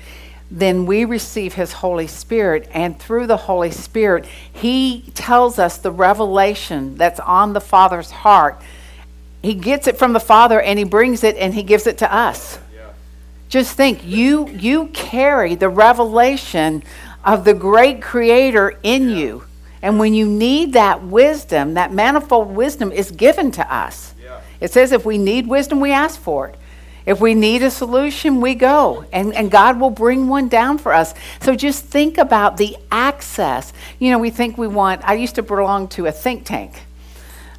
then 0.51 0.85
we 0.85 1.07
receive 1.07 1.55
his 1.55 1.73
Holy 1.73 2.07
Spirit, 2.07 2.69
and 2.73 2.99
through 2.99 3.27
the 3.27 3.39
Holy 3.39 3.71
Spirit, 3.71 4.27
he 4.53 5.11
tells 5.15 5.59
us 5.59 5.79
the 5.79 5.91
revelation 5.91 6.95
that's 6.97 7.21
on 7.21 7.55
the 7.55 7.61
Father's 7.61 8.11
heart. 8.11 8.61
He 9.43 9.55
gets 9.55 9.87
it 9.87 9.99
from 9.99 10.13
the 10.13 10.21
Father 10.21 10.61
and 10.61 10.79
he 10.79 10.85
brings 10.85 11.25
it 11.25 11.37
and 11.37 11.53
he 11.53 11.63
gives 11.63 11.87
it 11.87 11.99
to 11.99 12.15
us. 12.15 12.59
Just 13.49 13.77
think, 13.77 14.03
you 14.03 14.49
you 14.49 14.87
carry 14.95 15.57
the 15.57 15.69
revelation 15.69 16.83
of 17.23 17.45
the 17.45 17.53
great 17.53 18.01
creator 18.01 18.79
in 18.83 19.11
yeah. 19.11 19.17
you. 19.17 19.45
And 19.83 19.99
when 19.99 20.15
you 20.15 20.27
need 20.27 20.73
that 20.73 21.03
wisdom, 21.03 21.75
that 21.75 21.93
manifold 21.93 22.55
wisdom 22.55 22.93
is 22.93 23.11
given 23.11 23.51
to 23.53 23.75
us. 23.75 24.15
Yeah. 24.23 24.41
It 24.61 24.71
says 24.71 24.93
if 24.93 25.05
we 25.05 25.19
need 25.19 25.47
wisdom, 25.49 25.81
we 25.81 25.93
ask 25.93 26.19
for 26.21 26.49
it. 26.49 26.57
If 27.05 27.21
we 27.21 27.35
need 27.35 27.63
a 27.63 27.71
solution, 27.71 28.41
we 28.41 28.55
go, 28.55 29.05
and, 29.13 29.35
and 29.35 29.51
God 29.51 29.81
will 29.81 29.91
bring 29.91 30.29
one 30.29 30.49
down 30.49 30.79
for 30.79 30.93
us. 30.93 31.15
So 31.41 31.57
just 31.57 31.85
think 31.85 32.17
about 32.17 32.57
the 32.57 32.77
access. 32.93 33.73
You 33.99 34.13
know, 34.13 34.19
we 34.19 34.31
think 34.31 34.57
we 34.57 34.69
want, 34.69 35.03
I 35.05 35.15
used 35.15 35.35
to 35.35 35.43
belong 35.43 35.89
to 35.89 36.07
a 36.07 36.13
think 36.13 36.45
tank, 36.45 36.85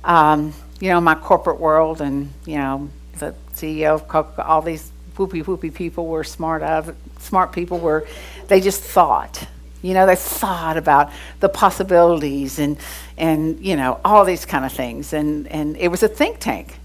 um, 0.03 0.53
you 0.83 0.89
know, 0.89 0.99
my 0.99 1.15
corporate 1.15 1.59
world, 1.59 2.01
and, 2.01 2.31
you 2.45 2.57
know, 2.57 2.89
the 3.19 3.33
CEO 3.53 3.95
of 3.95 4.07
Coca 4.07 4.45
all 4.45 4.61
these 4.61 4.91
whoopie 5.15 5.43
whoopie 5.43 5.73
people 5.73 6.07
were 6.07 6.23
smart 6.23 6.63
of 6.63 6.95
smart 7.19 7.51
people 7.51 7.77
were 7.79 8.07
they 8.47 8.59
just 8.59 8.81
thought 8.81 9.47
you 9.83 9.93
know 9.93 10.07
they 10.07 10.15
thought 10.15 10.75
about 10.75 11.11
the 11.39 11.47
possibilities 11.47 12.57
and 12.57 12.77
and 13.15 13.63
you 13.63 13.75
know 13.75 13.99
all 14.03 14.25
these 14.25 14.43
kind 14.43 14.65
of 14.65 14.73
things 14.73 15.13
and 15.13 15.47
and 15.49 15.77
it 15.77 15.89
was 15.89 16.01
a 16.01 16.07
think 16.07 16.39
tank 16.39 16.79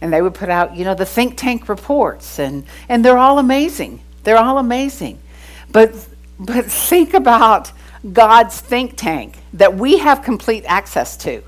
and 0.00 0.12
they 0.12 0.22
would 0.22 0.34
put 0.34 0.48
out, 0.48 0.76
you 0.76 0.84
know, 0.84 0.94
the 0.94 1.06
think 1.06 1.36
tank 1.36 1.68
reports, 1.68 2.38
and, 2.38 2.64
and 2.88 3.04
they're 3.04 3.18
all 3.18 3.38
amazing. 3.38 4.00
They're 4.24 4.38
all 4.38 4.58
amazing. 4.58 5.18
But, 5.70 5.94
but 6.38 6.64
think 6.64 7.14
about 7.14 7.70
God's 8.12 8.58
think 8.58 8.96
tank 8.96 9.38
that 9.54 9.74
we 9.74 9.98
have 9.98 10.22
complete 10.22 10.64
access 10.66 11.16
to. 11.18 11.42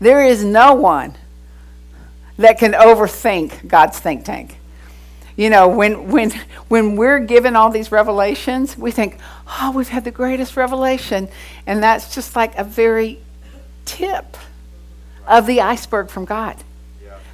There 0.00 0.24
is 0.24 0.44
no 0.44 0.74
one 0.74 1.14
that 2.36 2.58
can 2.58 2.72
overthink 2.72 3.66
God's 3.66 3.98
think 3.98 4.24
tank. 4.24 4.58
You 5.36 5.50
know, 5.50 5.68
when, 5.68 6.10
when, 6.10 6.32
when 6.68 6.96
we're 6.96 7.20
given 7.20 7.54
all 7.54 7.70
these 7.70 7.92
revelations, 7.92 8.76
we 8.76 8.90
think, 8.90 9.18
oh, 9.46 9.72
we've 9.72 9.88
had 9.88 10.04
the 10.04 10.10
greatest 10.10 10.56
revelation. 10.56 11.28
And 11.66 11.82
that's 11.82 12.14
just 12.14 12.34
like 12.34 12.56
a 12.58 12.64
very 12.64 13.20
tip 13.84 14.36
of 15.26 15.46
the 15.46 15.60
iceberg 15.60 16.08
from 16.08 16.24
God 16.24 16.56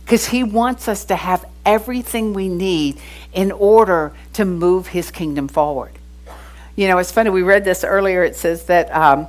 because 0.04 0.28
He 0.28 0.44
wants 0.44 0.86
us 0.86 1.06
to 1.06 1.16
have 1.16 1.46
everything 1.64 2.34
we 2.34 2.48
need 2.48 3.00
in 3.32 3.50
order 3.52 4.12
to 4.34 4.44
move 4.44 4.88
His 4.88 5.10
kingdom 5.10 5.48
forward. 5.48 5.92
You 6.76 6.88
know, 6.88 6.98
it's 6.98 7.12
funny, 7.12 7.30
we 7.30 7.42
read 7.42 7.64
this 7.64 7.84
earlier. 7.84 8.22
It 8.22 8.36
says 8.36 8.66
that 8.66 8.94
um, 8.94 9.28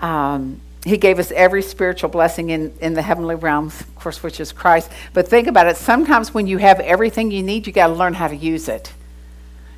um, 0.00 0.60
He 0.84 0.96
gave 0.96 1.18
us 1.20 1.30
every 1.30 1.62
spiritual 1.62 2.10
blessing 2.10 2.50
in, 2.50 2.74
in 2.80 2.94
the 2.94 3.02
heavenly 3.02 3.36
realms, 3.36 3.80
of 3.80 3.94
course, 3.94 4.22
which 4.22 4.40
is 4.40 4.50
Christ. 4.50 4.90
But 5.12 5.28
think 5.28 5.46
about 5.46 5.68
it 5.68 5.76
sometimes 5.76 6.34
when 6.34 6.48
you 6.48 6.58
have 6.58 6.80
everything 6.80 7.30
you 7.30 7.42
need, 7.42 7.66
you 7.66 7.72
got 7.72 7.86
to 7.88 7.92
learn 7.92 8.14
how 8.14 8.26
to 8.26 8.34
use 8.34 8.68
it. 8.68 8.92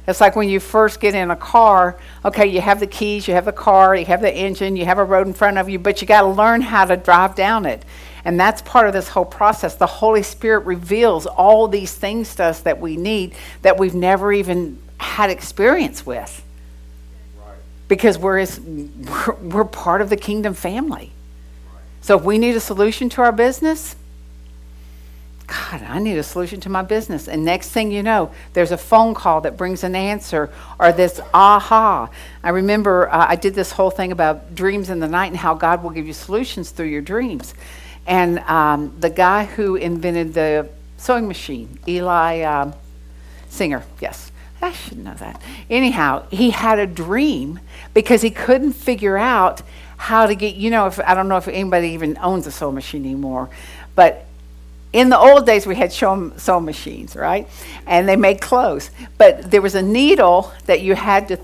It's 0.06 0.20
like 0.20 0.36
when 0.36 0.48
you 0.48 0.60
first 0.60 1.00
get 1.00 1.14
in 1.14 1.30
a 1.30 1.36
car, 1.36 1.98
okay, 2.24 2.46
you 2.46 2.60
have 2.60 2.80
the 2.80 2.86
keys, 2.86 3.26
you 3.26 3.34
have 3.34 3.46
the 3.46 3.52
car, 3.52 3.96
you 3.96 4.04
have 4.06 4.20
the 4.20 4.34
engine, 4.34 4.76
you 4.76 4.84
have 4.84 4.98
a 4.98 5.04
road 5.04 5.26
in 5.26 5.32
front 5.32 5.56
of 5.56 5.68
you, 5.68 5.78
but 5.78 6.00
you 6.00 6.06
got 6.06 6.22
to 6.22 6.28
learn 6.28 6.60
how 6.60 6.84
to 6.84 6.96
drive 6.96 7.34
down 7.34 7.64
it. 7.64 7.82
And 8.24 8.38
that's 8.38 8.62
part 8.62 8.86
of 8.86 8.92
this 8.92 9.08
whole 9.08 9.24
process. 9.24 9.76
The 9.76 9.86
Holy 9.86 10.22
Spirit 10.22 10.60
reveals 10.60 11.26
all 11.26 11.68
these 11.68 11.94
things 11.94 12.34
to 12.36 12.44
us 12.44 12.60
that 12.60 12.80
we 12.80 12.96
need 12.96 13.34
that 13.62 13.78
we've 13.78 13.94
never 13.94 14.32
even 14.32 14.78
had 14.98 15.30
experience 15.30 16.04
with. 16.04 16.43
Because 17.94 18.18
we're, 18.18 18.38
his, 18.38 18.58
we're, 18.58 19.34
we're 19.34 19.64
part 19.64 20.00
of 20.00 20.10
the 20.10 20.16
kingdom 20.16 20.52
family. 20.52 21.12
So 22.00 22.18
if 22.18 22.24
we 22.24 22.38
need 22.38 22.56
a 22.56 22.60
solution 22.60 23.08
to 23.10 23.22
our 23.22 23.30
business, 23.30 23.94
God, 25.46 25.80
I 25.82 26.00
need 26.00 26.18
a 26.18 26.24
solution 26.24 26.60
to 26.62 26.68
my 26.68 26.82
business. 26.82 27.28
And 27.28 27.44
next 27.44 27.70
thing 27.70 27.92
you 27.92 28.02
know, 28.02 28.32
there's 28.52 28.72
a 28.72 28.76
phone 28.76 29.14
call 29.14 29.42
that 29.42 29.56
brings 29.56 29.84
an 29.84 29.94
answer 29.94 30.50
or 30.80 30.90
this 30.90 31.20
aha. 31.32 32.10
I 32.42 32.48
remember 32.48 33.08
uh, 33.08 33.26
I 33.28 33.36
did 33.36 33.54
this 33.54 33.70
whole 33.70 33.90
thing 33.90 34.10
about 34.10 34.56
dreams 34.56 34.90
in 34.90 34.98
the 34.98 35.06
night 35.06 35.28
and 35.28 35.36
how 35.36 35.54
God 35.54 35.84
will 35.84 35.90
give 35.90 36.08
you 36.08 36.14
solutions 36.14 36.70
through 36.70 36.86
your 36.86 37.02
dreams. 37.02 37.54
And 38.08 38.40
um, 38.40 38.92
the 38.98 39.10
guy 39.10 39.44
who 39.44 39.76
invented 39.76 40.34
the 40.34 40.68
sewing 40.96 41.28
machine, 41.28 41.78
Eli 41.86 42.42
um, 42.42 42.74
Singer, 43.50 43.84
yes, 44.00 44.32
I 44.64 44.72
should 44.72 44.98
know 44.98 45.14
that. 45.14 45.40
Anyhow, 45.68 46.26
he 46.30 46.50
had 46.50 46.78
a 46.78 46.86
dream 46.86 47.60
because 47.92 48.22
he 48.22 48.30
couldn't 48.30 48.72
figure 48.72 49.18
out 49.18 49.62
how 49.96 50.26
to 50.26 50.34
get, 50.34 50.56
you 50.56 50.70
know, 50.70 50.86
if 50.86 50.98
I 51.00 51.14
don't 51.14 51.28
know 51.28 51.36
if 51.36 51.48
anybody 51.48 51.88
even 51.88 52.16
owns 52.18 52.46
a 52.46 52.50
sewing 52.50 52.74
machine 52.74 53.04
anymore, 53.04 53.50
but 53.94 54.26
in 54.92 55.10
the 55.10 55.18
old 55.18 55.44
days 55.44 55.66
we 55.66 55.74
had 55.74 55.92
sewing 55.92 56.64
machines, 56.64 57.14
right? 57.14 57.48
And 57.86 58.08
they 58.08 58.16
made 58.16 58.40
clothes. 58.40 58.90
But 59.18 59.50
there 59.50 59.60
was 59.60 59.74
a 59.74 59.82
needle 59.82 60.52
that 60.66 60.80
you 60.80 60.94
had 60.94 61.28
to 61.28 61.38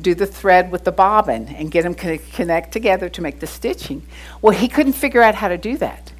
do 0.00 0.14
the 0.14 0.26
thread 0.26 0.70
with 0.70 0.84
the 0.84 0.92
bobbin 0.92 1.48
and 1.48 1.70
get 1.70 1.82
them 1.82 1.94
to 1.94 2.18
connect 2.18 2.72
together 2.72 3.08
to 3.08 3.22
make 3.22 3.40
the 3.40 3.46
stitching. 3.46 4.02
Well, 4.40 4.54
he 4.54 4.68
couldn't 4.68 4.92
figure 4.94 5.22
out 5.22 5.34
how 5.34 5.48
to 5.48 5.58
do 5.58 5.76
that. 5.78 6.12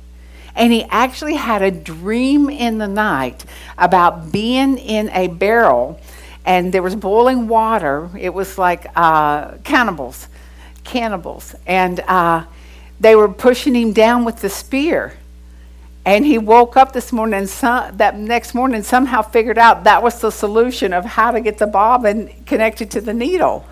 And 0.55 0.73
he 0.73 0.85
actually 0.85 1.35
had 1.35 1.63
a 1.63 1.71
dream 1.71 2.51
in 2.51 2.79
the 2.79 2.89
night 2.89 3.45
about 3.79 4.33
being 4.33 4.77
in 4.77 5.09
a 5.11 5.29
barrel 5.29 6.01
and 6.45 6.73
there 6.73 6.83
was 6.83 6.97
boiling 6.97 7.49
water. 7.49 8.11
It 8.19 8.35
was 8.35 8.59
like 8.59 8.87
uh, 8.97 9.59
cannibals, 9.59 10.29
cannibals. 10.85 11.55
And 11.67 12.01
uh, 12.01 12.45
they 13.01 13.15
were 13.15 13.29
pushing 13.29 13.75
him 13.75 13.93
down 13.93 14.25
with 14.25 14.41
the 14.41 14.49
spear. 14.49 15.15
And 16.05 16.27
he 16.27 16.37
woke 16.39 16.77
up 16.77 16.93
this 16.93 17.13
morning 17.13 17.39
and 17.39 17.49
some, 17.49 17.97
that 17.99 18.19
next 18.19 18.55
morning 18.55 18.83
somehow 18.83 19.23
figured 19.23 19.59
out 19.59 19.85
that 19.85 20.03
was 20.03 20.21
the 20.21 20.33
solution 20.33 20.93
of 20.93 21.05
how 21.05 21.31
to 21.31 21.41
get 21.41 21.59
the 21.59 21.67
bobbin 21.67 22.33
connected 22.45 22.91
to 22.93 23.01
the 23.01 23.15
needle. 23.15 23.65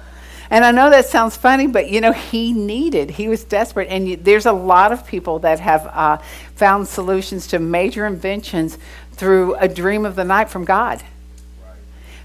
And 0.48 0.64
I 0.64 0.70
know 0.70 0.90
that 0.90 1.06
sounds 1.06 1.36
funny, 1.36 1.66
but 1.66 1.90
you 1.90 2.00
know, 2.00 2.12
he 2.12 2.52
needed, 2.52 3.10
he 3.10 3.28
was 3.28 3.44
desperate. 3.44 3.88
And 3.88 4.08
you, 4.08 4.16
there's 4.16 4.46
a 4.46 4.52
lot 4.52 4.92
of 4.92 5.06
people 5.06 5.40
that 5.40 5.58
have 5.60 5.86
uh, 5.86 6.18
found 6.54 6.86
solutions 6.86 7.48
to 7.48 7.58
major 7.58 8.06
inventions 8.06 8.78
through 9.12 9.54
a 9.56 9.68
dream 9.68 10.04
of 10.04 10.16
the 10.16 10.24
night 10.24 10.50
from 10.50 10.64
God. 10.64 11.02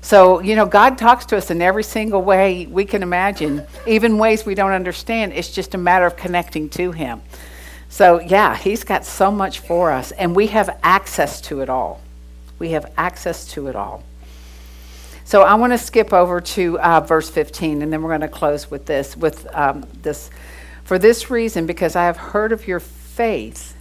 So, 0.06 0.40
you 0.40 0.56
know, 0.56 0.68
God 0.68 1.00
talks 1.00 1.26
to 1.26 1.38
us 1.38 1.50
in 1.50 1.64
every 1.64 1.82
single 1.82 2.22
way 2.22 2.68
we 2.68 2.86
can 2.86 3.02
imagine, 3.02 3.66
even 3.88 4.20
ways 4.20 4.46
we 4.46 4.54
don't 4.54 4.72
understand. 4.72 5.34
It's 5.34 5.50
just 5.50 5.74
a 5.74 5.80
matter 5.80 6.06
of 6.06 6.16
connecting 6.16 6.70
to 6.70 6.92
Him. 6.92 7.24
So, 7.90 8.20
yeah, 8.20 8.56
He's 8.56 8.84
got 8.84 9.04
so 9.04 9.32
much 9.32 9.62
for 9.62 9.90
us, 9.90 10.12
and 10.12 10.36
we 10.36 10.46
have 10.48 10.78
access 10.84 11.42
to 11.42 11.62
it 11.62 11.70
all. 11.70 12.02
We 12.60 12.70
have 12.70 12.94
access 12.96 13.48
to 13.54 13.66
it 13.66 13.76
all. 13.76 14.04
So, 15.24 15.42
I 15.42 15.56
want 15.56 15.74
to 15.74 15.80
skip 15.80 16.14
over 16.14 16.40
to 16.40 16.80
uh, 16.80 17.00
verse 17.00 17.32
15, 17.32 17.82
and 17.82 17.92
then 17.92 18.04
we're 18.04 18.12
going 18.12 18.22
to 18.22 18.28
close 18.28 18.70
with 18.70 18.86
this. 18.86 19.18
With 19.18 19.48
um, 19.56 19.88
this, 20.04 20.30
for 20.84 21.00
this 21.00 21.32
reason, 21.32 21.66
because 21.66 21.96
I 21.96 22.06
have 22.06 22.18
heard 22.18 22.52
of 22.52 22.68
your 22.68 22.80
faith 22.80 23.76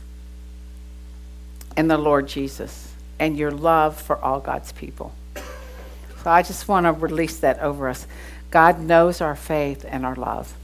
in 1.77 1.89
the 1.89 1.99
Lord 1.99 2.29
Jesus 2.29 2.95
and 3.19 3.37
your 3.37 3.51
love 3.51 4.01
for 4.01 4.17
all 4.25 4.41
God's 4.41 4.73
people. 4.73 5.13
So, 6.25 6.31
I 6.31 6.43
just 6.43 6.67
want 6.69 6.87
to 6.87 6.93
release 6.93 7.37
that 7.41 7.61
over 7.61 7.87
us. 7.87 8.07
God 8.51 8.81
knows 8.81 9.21
our 9.21 9.37
faith 9.37 9.85
and 9.87 10.07
our 10.07 10.15
love. 10.15 10.55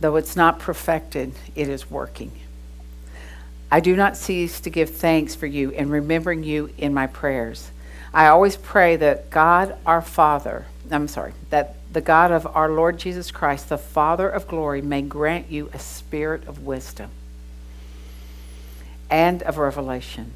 Though 0.00 0.14
it's 0.14 0.36
not 0.36 0.60
perfected, 0.60 1.32
it 1.56 1.68
is 1.68 1.90
working. 1.90 2.30
I 3.72 3.80
do 3.80 3.96
not 3.96 4.16
cease 4.16 4.60
to 4.60 4.70
give 4.70 4.90
thanks 4.90 5.34
for 5.34 5.46
you 5.46 5.72
and 5.72 5.90
remembering 5.90 6.44
you 6.44 6.70
in 6.78 6.94
my 6.94 7.08
prayers. 7.08 7.72
I 8.14 8.28
always 8.28 8.56
pray 8.56 8.94
that 8.94 9.30
God 9.30 9.76
our 9.84 10.00
Father, 10.00 10.66
I'm 10.92 11.08
sorry, 11.08 11.32
that 11.50 11.74
the 11.92 12.00
God 12.00 12.30
of 12.30 12.46
our 12.46 12.70
Lord 12.70 12.98
Jesus 12.98 13.32
Christ, 13.32 13.68
the 13.68 13.78
Father 13.78 14.28
of 14.28 14.46
glory, 14.46 14.80
may 14.80 15.02
grant 15.02 15.50
you 15.50 15.70
a 15.72 15.80
spirit 15.80 16.46
of 16.46 16.64
wisdom 16.64 17.10
and 19.10 19.42
of 19.42 19.58
revelation 19.58 20.32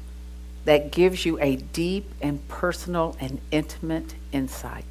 that 0.65 0.91
gives 0.91 1.25
you 1.25 1.39
a 1.39 1.55
deep 1.55 2.09
and 2.21 2.47
personal 2.47 3.15
and 3.19 3.39
intimate 3.51 4.15
insight 4.31 4.85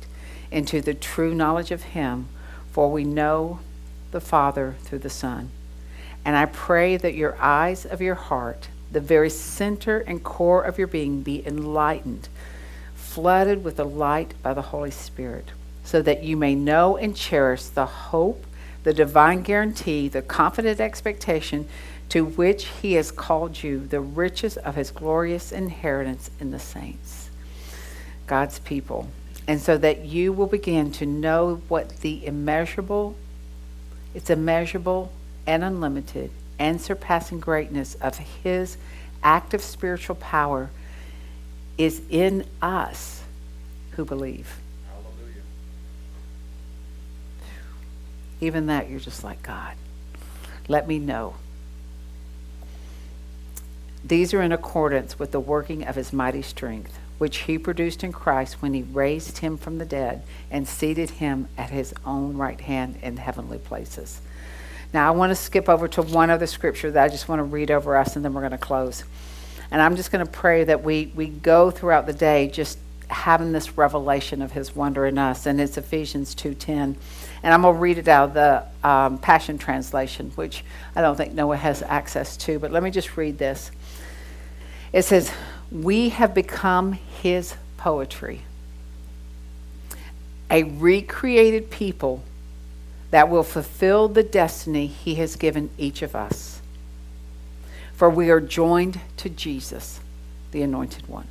into 0.51 0.81
the 0.81 0.95
true 0.95 1.35
knowledge 1.35 1.71
of 1.71 1.83
Him, 1.83 2.29
for 2.73 2.91
we 2.91 3.05
know 3.05 3.61
the 4.11 4.21
Father 4.21 4.77
through 4.83 4.99
the 4.99 5.11
Son. 5.11 5.51
And 6.25 6.37
I 6.37 6.47
pray 6.47 6.97
that 6.97 7.15
your 7.15 7.37
eyes 7.41 7.87
of 7.87 8.01
your 8.01 8.15
heart, 8.15 8.69
the 8.91 9.01
very 9.01 9.31
center 9.31 9.99
and 10.01 10.23
core 10.23 10.63
of 10.63 10.79
your 10.79 10.89
being, 10.89 11.23
be 11.23 11.47
enlightened, 11.47 12.29
flooded 12.95 13.65
with 13.65 13.77
the 13.77 13.85
light 13.85 14.35
by 14.43 14.53
the 14.53 14.63
Holy 14.63 14.91
Spirit, 14.91 15.53
so 15.85 16.03
that 16.03 16.23
you 16.23 16.37
may 16.37 16.55
know 16.55 16.97
and 16.97 17.17
cherish 17.17 17.65
the 17.65 17.87
hope, 17.87 18.45
the 18.83 18.93
divine 18.93 19.43
guarantee, 19.43 20.09
the 20.09 20.23
confident 20.23 20.81
expectation 20.81 21.69
to 22.11 22.25
which 22.25 22.67
he 22.67 22.95
has 22.95 23.11
called 23.11 23.63
you, 23.63 23.87
the 23.87 24.01
riches 24.01 24.57
of 24.57 24.75
his 24.75 24.91
glorious 24.91 25.53
inheritance 25.53 26.31
in 26.39 26.51
the 26.51 26.59
saints, 26.59 27.31
God's 28.27 28.59
people. 28.61 29.09
And 29.49 29.61
so 29.61 29.79
that 29.79 30.05
you 30.05 30.33
will 30.33 30.47
begin 30.47 30.93
to 30.93 31.07
know 31.07 31.63
what 31.69 32.01
the 32.01 32.25
immeasurable 32.25 33.17
it's 34.15 34.31
immeasurable 34.31 35.13
and 35.47 35.63
unlimited 35.63 36.31
and 36.59 36.81
surpassing 36.81 37.41
greatness 37.41 37.95
of 37.97 38.19
His 38.19 38.77
active 39.23 39.63
spiritual 39.63 40.17
power 40.17 40.71
is 41.79 42.03
in 42.11 42.45
us 42.61 43.23
who 43.93 44.05
believe. 44.05 44.59
Hallelujah. 44.89 45.43
Even 48.41 48.67
that, 48.67 48.91
you're 48.91 49.01
just 49.01 49.25
like, 49.25 49.43
God, 49.43 49.75
let 50.69 50.89
me 50.89 50.99
know. 50.99 51.35
These 54.05 54.33
are 54.35 54.43
in 54.43 54.53
accordance 54.53 55.19
with 55.19 55.33
the 55.33 55.41
working 55.41 55.85
of 55.87 55.97
His 55.97 56.13
mighty 56.13 56.43
strength 56.43 56.99
which 57.21 57.37
he 57.41 57.59
produced 57.59 58.03
in 58.03 58.11
Christ 58.11 58.63
when 58.63 58.73
he 58.73 58.83
raised 58.83 59.39
him 59.39 59.59
from 59.59 59.77
the 59.77 59.85
dead 59.85 60.23
and 60.51 60.67
seated 60.67 61.11
him 61.11 61.47
at 61.59 61.69
his 61.69 61.93
own 62.07 62.35
right 62.39 62.59
hand 62.59 62.99
in 63.03 63.19
heavenly 63.19 63.59
places. 63.59 64.23
Now, 64.95 65.07
I 65.07 65.11
want 65.11 65.29
to 65.29 65.37
skip 65.37 65.69
over 65.69 65.87
to 65.89 66.01
one 66.01 66.31
other 66.31 66.47
scripture 66.47 66.91
that 66.91 67.05
I 67.05 67.09
just 67.09 67.29
want 67.29 67.41
to 67.41 67.45
read 67.45 67.71
over 67.71 67.95
us, 67.95 68.17
and 68.17 68.25
then 68.25 68.33
we're 68.33 68.41
going 68.41 68.53
to 68.53 68.59
close. 68.59 69.05
And 69.71 69.83
I'm 69.83 69.97
just 69.97 70.11
going 70.11 70.25
to 70.25 70.33
pray 70.33 70.65
that 70.65 70.83
we, 70.83 71.13
we 71.15 71.27
go 71.27 71.71
throughout 71.71 72.07
the 72.07 72.15
day 72.15 72.49
just 72.49 72.79
having 73.09 73.53
this 73.53 73.77
revelation 73.77 74.41
of 74.41 74.53
his 74.53 74.75
wonder 74.75 75.05
in 75.05 75.19
us, 75.19 75.45
and 75.45 75.61
it's 75.61 75.77
Ephesians 75.77 76.35
2.10. 76.35 76.97
And 77.43 77.55
I'm 77.55 77.61
going 77.61 77.75
to 77.75 77.81
read 77.81 77.99
it 77.99 78.09
out 78.09 78.31
of 78.31 78.35
the 78.35 78.89
um, 78.89 79.19
Passion 79.19 79.59
Translation, 79.59 80.31
which 80.37 80.65
I 80.97 81.03
don't 81.03 81.17
think 81.17 81.35
Noah 81.35 81.59
has 81.59 81.83
access 81.83 82.39
to, 82.39 82.59
but 82.59 82.73
let 82.73 82.83
me 82.83 82.91
just 82.91 83.19
read 83.19 83.37
this. 83.37 83.71
It 84.93 85.03
says, 85.03 85.33
we 85.71 86.09
have 86.11 86.35
become 86.35 86.93
his 86.93 87.55
poetry. 87.77 88.43
A 90.51 90.65
recreated 90.65 91.71
people 91.71 92.23
that 93.11 93.29
will 93.29 93.45
fulfill 93.45 94.09
the 94.09 94.23
destiny 94.23 94.87
he 94.87 95.17
has 95.17 95.37
given 95.37 95.71
each 95.79 96.03
of 96.03 96.17
us. 96.17 96.61
For 97.95 98.11
we 98.11 98.31
are 98.31 98.41
joined 98.41 99.01
to 99.19 99.29
Jesus, 99.29 100.01
the 100.51 100.63
Anointed 100.63 101.07
One. 101.09 101.29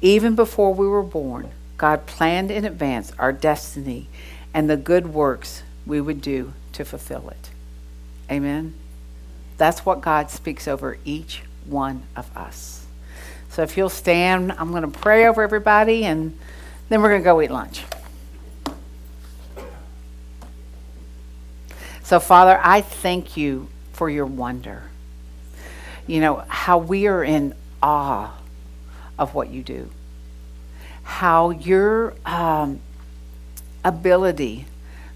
Even 0.00 0.34
before 0.34 0.72
we 0.72 0.86
were 0.86 1.02
born, 1.02 1.50
God 1.76 2.06
planned 2.06 2.50
in 2.50 2.64
advance 2.64 3.12
our 3.18 3.32
destiny 3.32 4.08
and 4.54 4.70
the 4.70 4.76
good 4.76 5.12
works 5.12 5.62
we 5.86 6.00
would 6.00 6.22
do 6.22 6.52
to 6.72 6.84
fulfill 6.84 7.28
it. 7.30 7.50
Amen. 8.30 8.74
That's 9.58 9.84
what 9.84 10.00
God 10.00 10.30
speaks 10.30 10.66
over 10.68 10.98
each 11.04 11.42
one 11.68 12.02
of 12.14 12.34
us. 12.36 12.86
So 13.50 13.62
if 13.62 13.76
you'll 13.76 13.88
stand, 13.88 14.52
I'm 14.52 14.70
going 14.70 14.82
to 14.82 14.98
pray 14.98 15.26
over 15.26 15.42
everybody 15.42 16.04
and 16.04 16.38
then 16.88 17.00
we're 17.00 17.08
going 17.08 17.22
to 17.22 17.24
go 17.24 17.40
eat 17.40 17.50
lunch. 17.50 17.82
So, 22.02 22.20
Father, 22.20 22.60
I 22.62 22.82
thank 22.82 23.36
you 23.36 23.68
for 23.92 24.08
your 24.08 24.26
wonder. 24.26 24.82
You 26.06 26.20
know, 26.20 26.44
how 26.46 26.78
we 26.78 27.08
are 27.08 27.24
in 27.24 27.54
awe 27.82 28.32
of 29.18 29.34
what 29.34 29.48
you 29.48 29.62
do, 29.62 29.90
how 31.02 31.50
your 31.50 32.14
um, 32.24 32.78
ability 33.84 34.66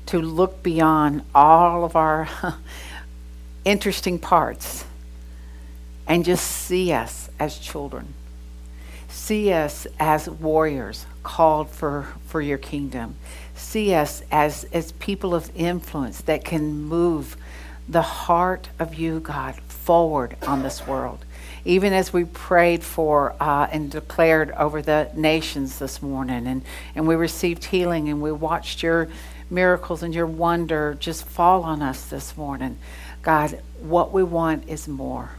to 0.07 0.21
look 0.21 0.63
beyond 0.63 1.23
all 1.35 1.85
of 1.85 1.95
our 1.95 2.29
interesting 3.65 4.19
parts 4.19 4.85
and 6.11 6.27
just 6.27 6.45
see 6.47 6.93
us 6.93 7.31
as 7.39 7.57
children 7.59 8.13
See 9.11 9.53
us 9.53 9.89
as 9.99 10.31
warriors 10.31 11.05
called 11.25 11.69
for, 11.71 12.07
for 12.27 12.41
your 12.41 12.59
kingdom. 12.59 13.17
See 13.57 13.93
us 13.93 14.23
as, 14.31 14.65
as 14.73 14.93
people 14.93 15.35
of 15.35 15.51
influence 15.57 16.21
that 16.23 16.45
can 16.45 16.85
move 16.85 17.37
the 17.89 18.03
heart 18.03 18.69
of 18.79 18.95
you, 18.95 19.19
God, 19.19 19.57
forward 19.57 20.37
on 20.47 20.63
this 20.63 20.87
world. 20.87 21.25
Even 21.65 21.93
as 21.93 22.13
we 22.13 22.25
prayed 22.25 22.85
for 22.85 23.35
uh, 23.41 23.67
and 23.73 23.91
declared 23.91 24.53
over 24.53 24.81
the 24.81 25.11
nations 25.15 25.81
this 25.81 26.01
morning, 26.01 26.47
and, 26.47 26.63
and 26.95 27.09
we 27.09 27.17
received 27.17 27.65
healing, 27.65 28.09
and 28.09 28.23
we 28.23 28.31
watched 28.31 28.81
your 28.83 29.09
miracles 29.51 30.05
and 30.05 30.15
your 30.15 30.27
wonder 30.27 30.97
just 31.01 31.25
fall 31.27 31.65
on 31.65 31.83
us 31.83 32.05
this 32.07 32.37
morning. 32.37 32.79
God, 33.23 33.61
what 33.81 34.13
we 34.13 34.23
want 34.23 34.69
is 34.69 34.87
more. 34.87 35.33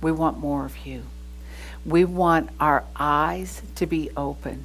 We 0.00 0.12
want 0.12 0.38
more 0.38 0.64
of 0.64 0.86
you. 0.86 1.04
We 1.84 2.04
want 2.04 2.50
our 2.60 2.84
eyes 2.96 3.62
to 3.76 3.86
be 3.86 4.10
open, 4.16 4.64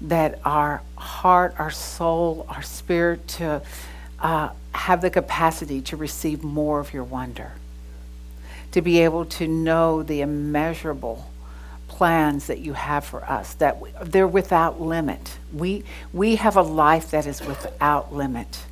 that 0.00 0.40
our 0.44 0.82
heart, 0.96 1.54
our 1.58 1.70
soul, 1.70 2.46
our 2.48 2.62
spirit 2.62 3.26
to 3.28 3.62
uh, 4.20 4.50
have 4.72 5.00
the 5.00 5.10
capacity 5.10 5.80
to 5.82 5.96
receive 5.96 6.44
more 6.44 6.80
of 6.80 6.92
your 6.92 7.04
wonder, 7.04 7.52
to 8.72 8.82
be 8.82 9.00
able 9.00 9.24
to 9.24 9.48
know 9.48 10.02
the 10.02 10.20
immeasurable 10.20 11.30
plans 11.88 12.46
that 12.48 12.58
you 12.58 12.74
have 12.74 13.04
for 13.04 13.24
us 13.24 13.54
that 13.54 13.78
they're 14.02 14.28
without 14.28 14.80
limit. 14.80 15.38
We 15.52 15.84
we 16.12 16.36
have 16.36 16.56
a 16.56 16.62
life 16.62 17.10
that 17.12 17.26
is 17.26 17.40
without 17.40 18.14
limit. 18.14 18.64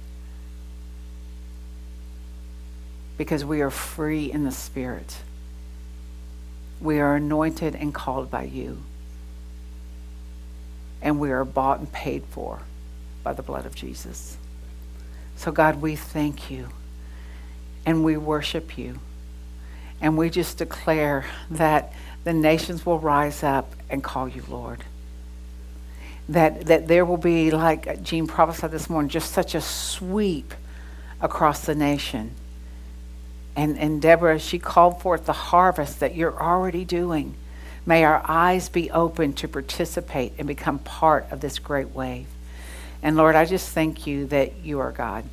Because 3.17 3.45
we 3.45 3.61
are 3.61 3.71
free 3.71 4.31
in 4.31 4.45
the 4.45 4.51
spirit 4.51 5.17
we 6.85 7.01
are 7.01 7.17
anointed 7.17 7.75
and 7.75 7.93
called 7.93 8.31
by 8.31 8.45
you 8.45 8.81
and 11.03 11.19
we 11.19 11.31
are 11.31 11.45
bought 11.45 11.81
and 11.81 11.93
paid 11.93 12.23
for 12.31 12.61
by 13.23 13.33
the 13.33 13.43
blood 13.43 13.67
of 13.67 13.75
Jesus 13.75 14.37
so 15.37 15.51
god 15.51 15.81
we 15.81 15.97
thank 15.97 16.51
you 16.51 16.69
and 17.85 18.05
we 18.05 18.17
worship 18.17 18.79
you 18.79 19.01
and 20.01 20.19
we 20.19 20.29
just 20.31 20.59
declare 20.59 21.25
that 21.51 21.93
the 22.25 22.33
nations 22.33 22.85
will 22.85 22.99
rise 22.99 23.43
up 23.43 23.73
and 23.89 24.03
call 24.03 24.29
you 24.29 24.43
Lord. 24.49 24.83
That, 26.29 26.67
that 26.67 26.89
there 26.89 27.05
will 27.05 27.19
be, 27.19 27.51
like 27.51 28.03
Jean 28.03 28.27
prophesied 28.27 28.71
this 28.71 28.89
morning, 28.89 29.11
just 29.11 29.33
such 29.33 29.55
a 29.55 29.61
sweep 29.61 30.55
across 31.21 31.67
the 31.67 31.75
nation. 31.75 32.35
And, 33.57 33.79
and 33.79 34.03
Deborah, 34.03 34.39
she 34.39 34.59
called 34.59 35.01
forth 35.01 35.27
the 35.27 35.33
harvest 35.33 36.01
that 36.01 36.15
you're 36.15 36.41
already 36.41 36.85
doing. 36.85 37.35
May 37.87 38.05
our 38.05 38.23
eyes 38.27 38.69
be 38.69 38.91
open 38.91 39.35
to 39.35 39.49
participate 39.49 40.33
and 40.39 40.49
become 40.49 40.79
part 40.79 41.31
of 41.31 41.41
this 41.41 41.59
great 41.59 41.91
wave. 41.91 42.27
And 43.03 43.17
Lord, 43.17 43.35
I 43.35 43.45
just 43.45 43.71
thank 43.71 44.07
you 44.07 44.27
that 44.27 44.57
you 44.65 44.81
are 44.81 44.91
God 44.91 45.25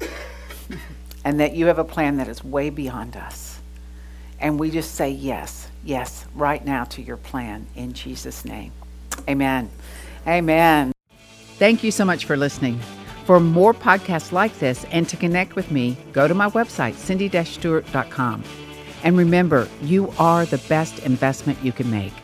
and 1.24 1.40
that 1.40 1.54
you 1.54 1.66
have 1.66 1.78
a 1.78 1.84
plan 1.84 2.18
that 2.18 2.28
is 2.28 2.44
way 2.44 2.70
beyond 2.70 3.16
us. 3.16 3.58
And 4.40 4.58
we 4.58 4.70
just 4.70 4.94
say 4.94 5.10
yes, 5.10 5.68
yes, 5.84 6.24
right 6.34 6.64
now 6.64 6.84
to 6.84 7.02
your 7.02 7.16
plan 7.16 7.66
in 7.74 7.92
Jesus' 7.92 8.44
name. 8.44 8.72
Amen. 9.28 9.68
Amen. 10.26 10.92
Thank 11.58 11.82
you 11.82 11.90
so 11.90 12.04
much 12.04 12.24
for 12.24 12.36
listening. 12.36 12.80
For 13.28 13.40
more 13.40 13.74
podcasts 13.74 14.32
like 14.32 14.58
this 14.58 14.86
and 14.90 15.06
to 15.10 15.16
connect 15.18 15.54
with 15.54 15.70
me, 15.70 15.98
go 16.12 16.26
to 16.26 16.32
my 16.32 16.48
website, 16.48 16.94
cindy-stewart.com. 16.94 18.42
And 19.04 19.18
remember, 19.18 19.68
you 19.82 20.10
are 20.18 20.46
the 20.46 20.56
best 20.66 21.00
investment 21.00 21.62
you 21.62 21.72
can 21.72 21.90
make. 21.90 22.14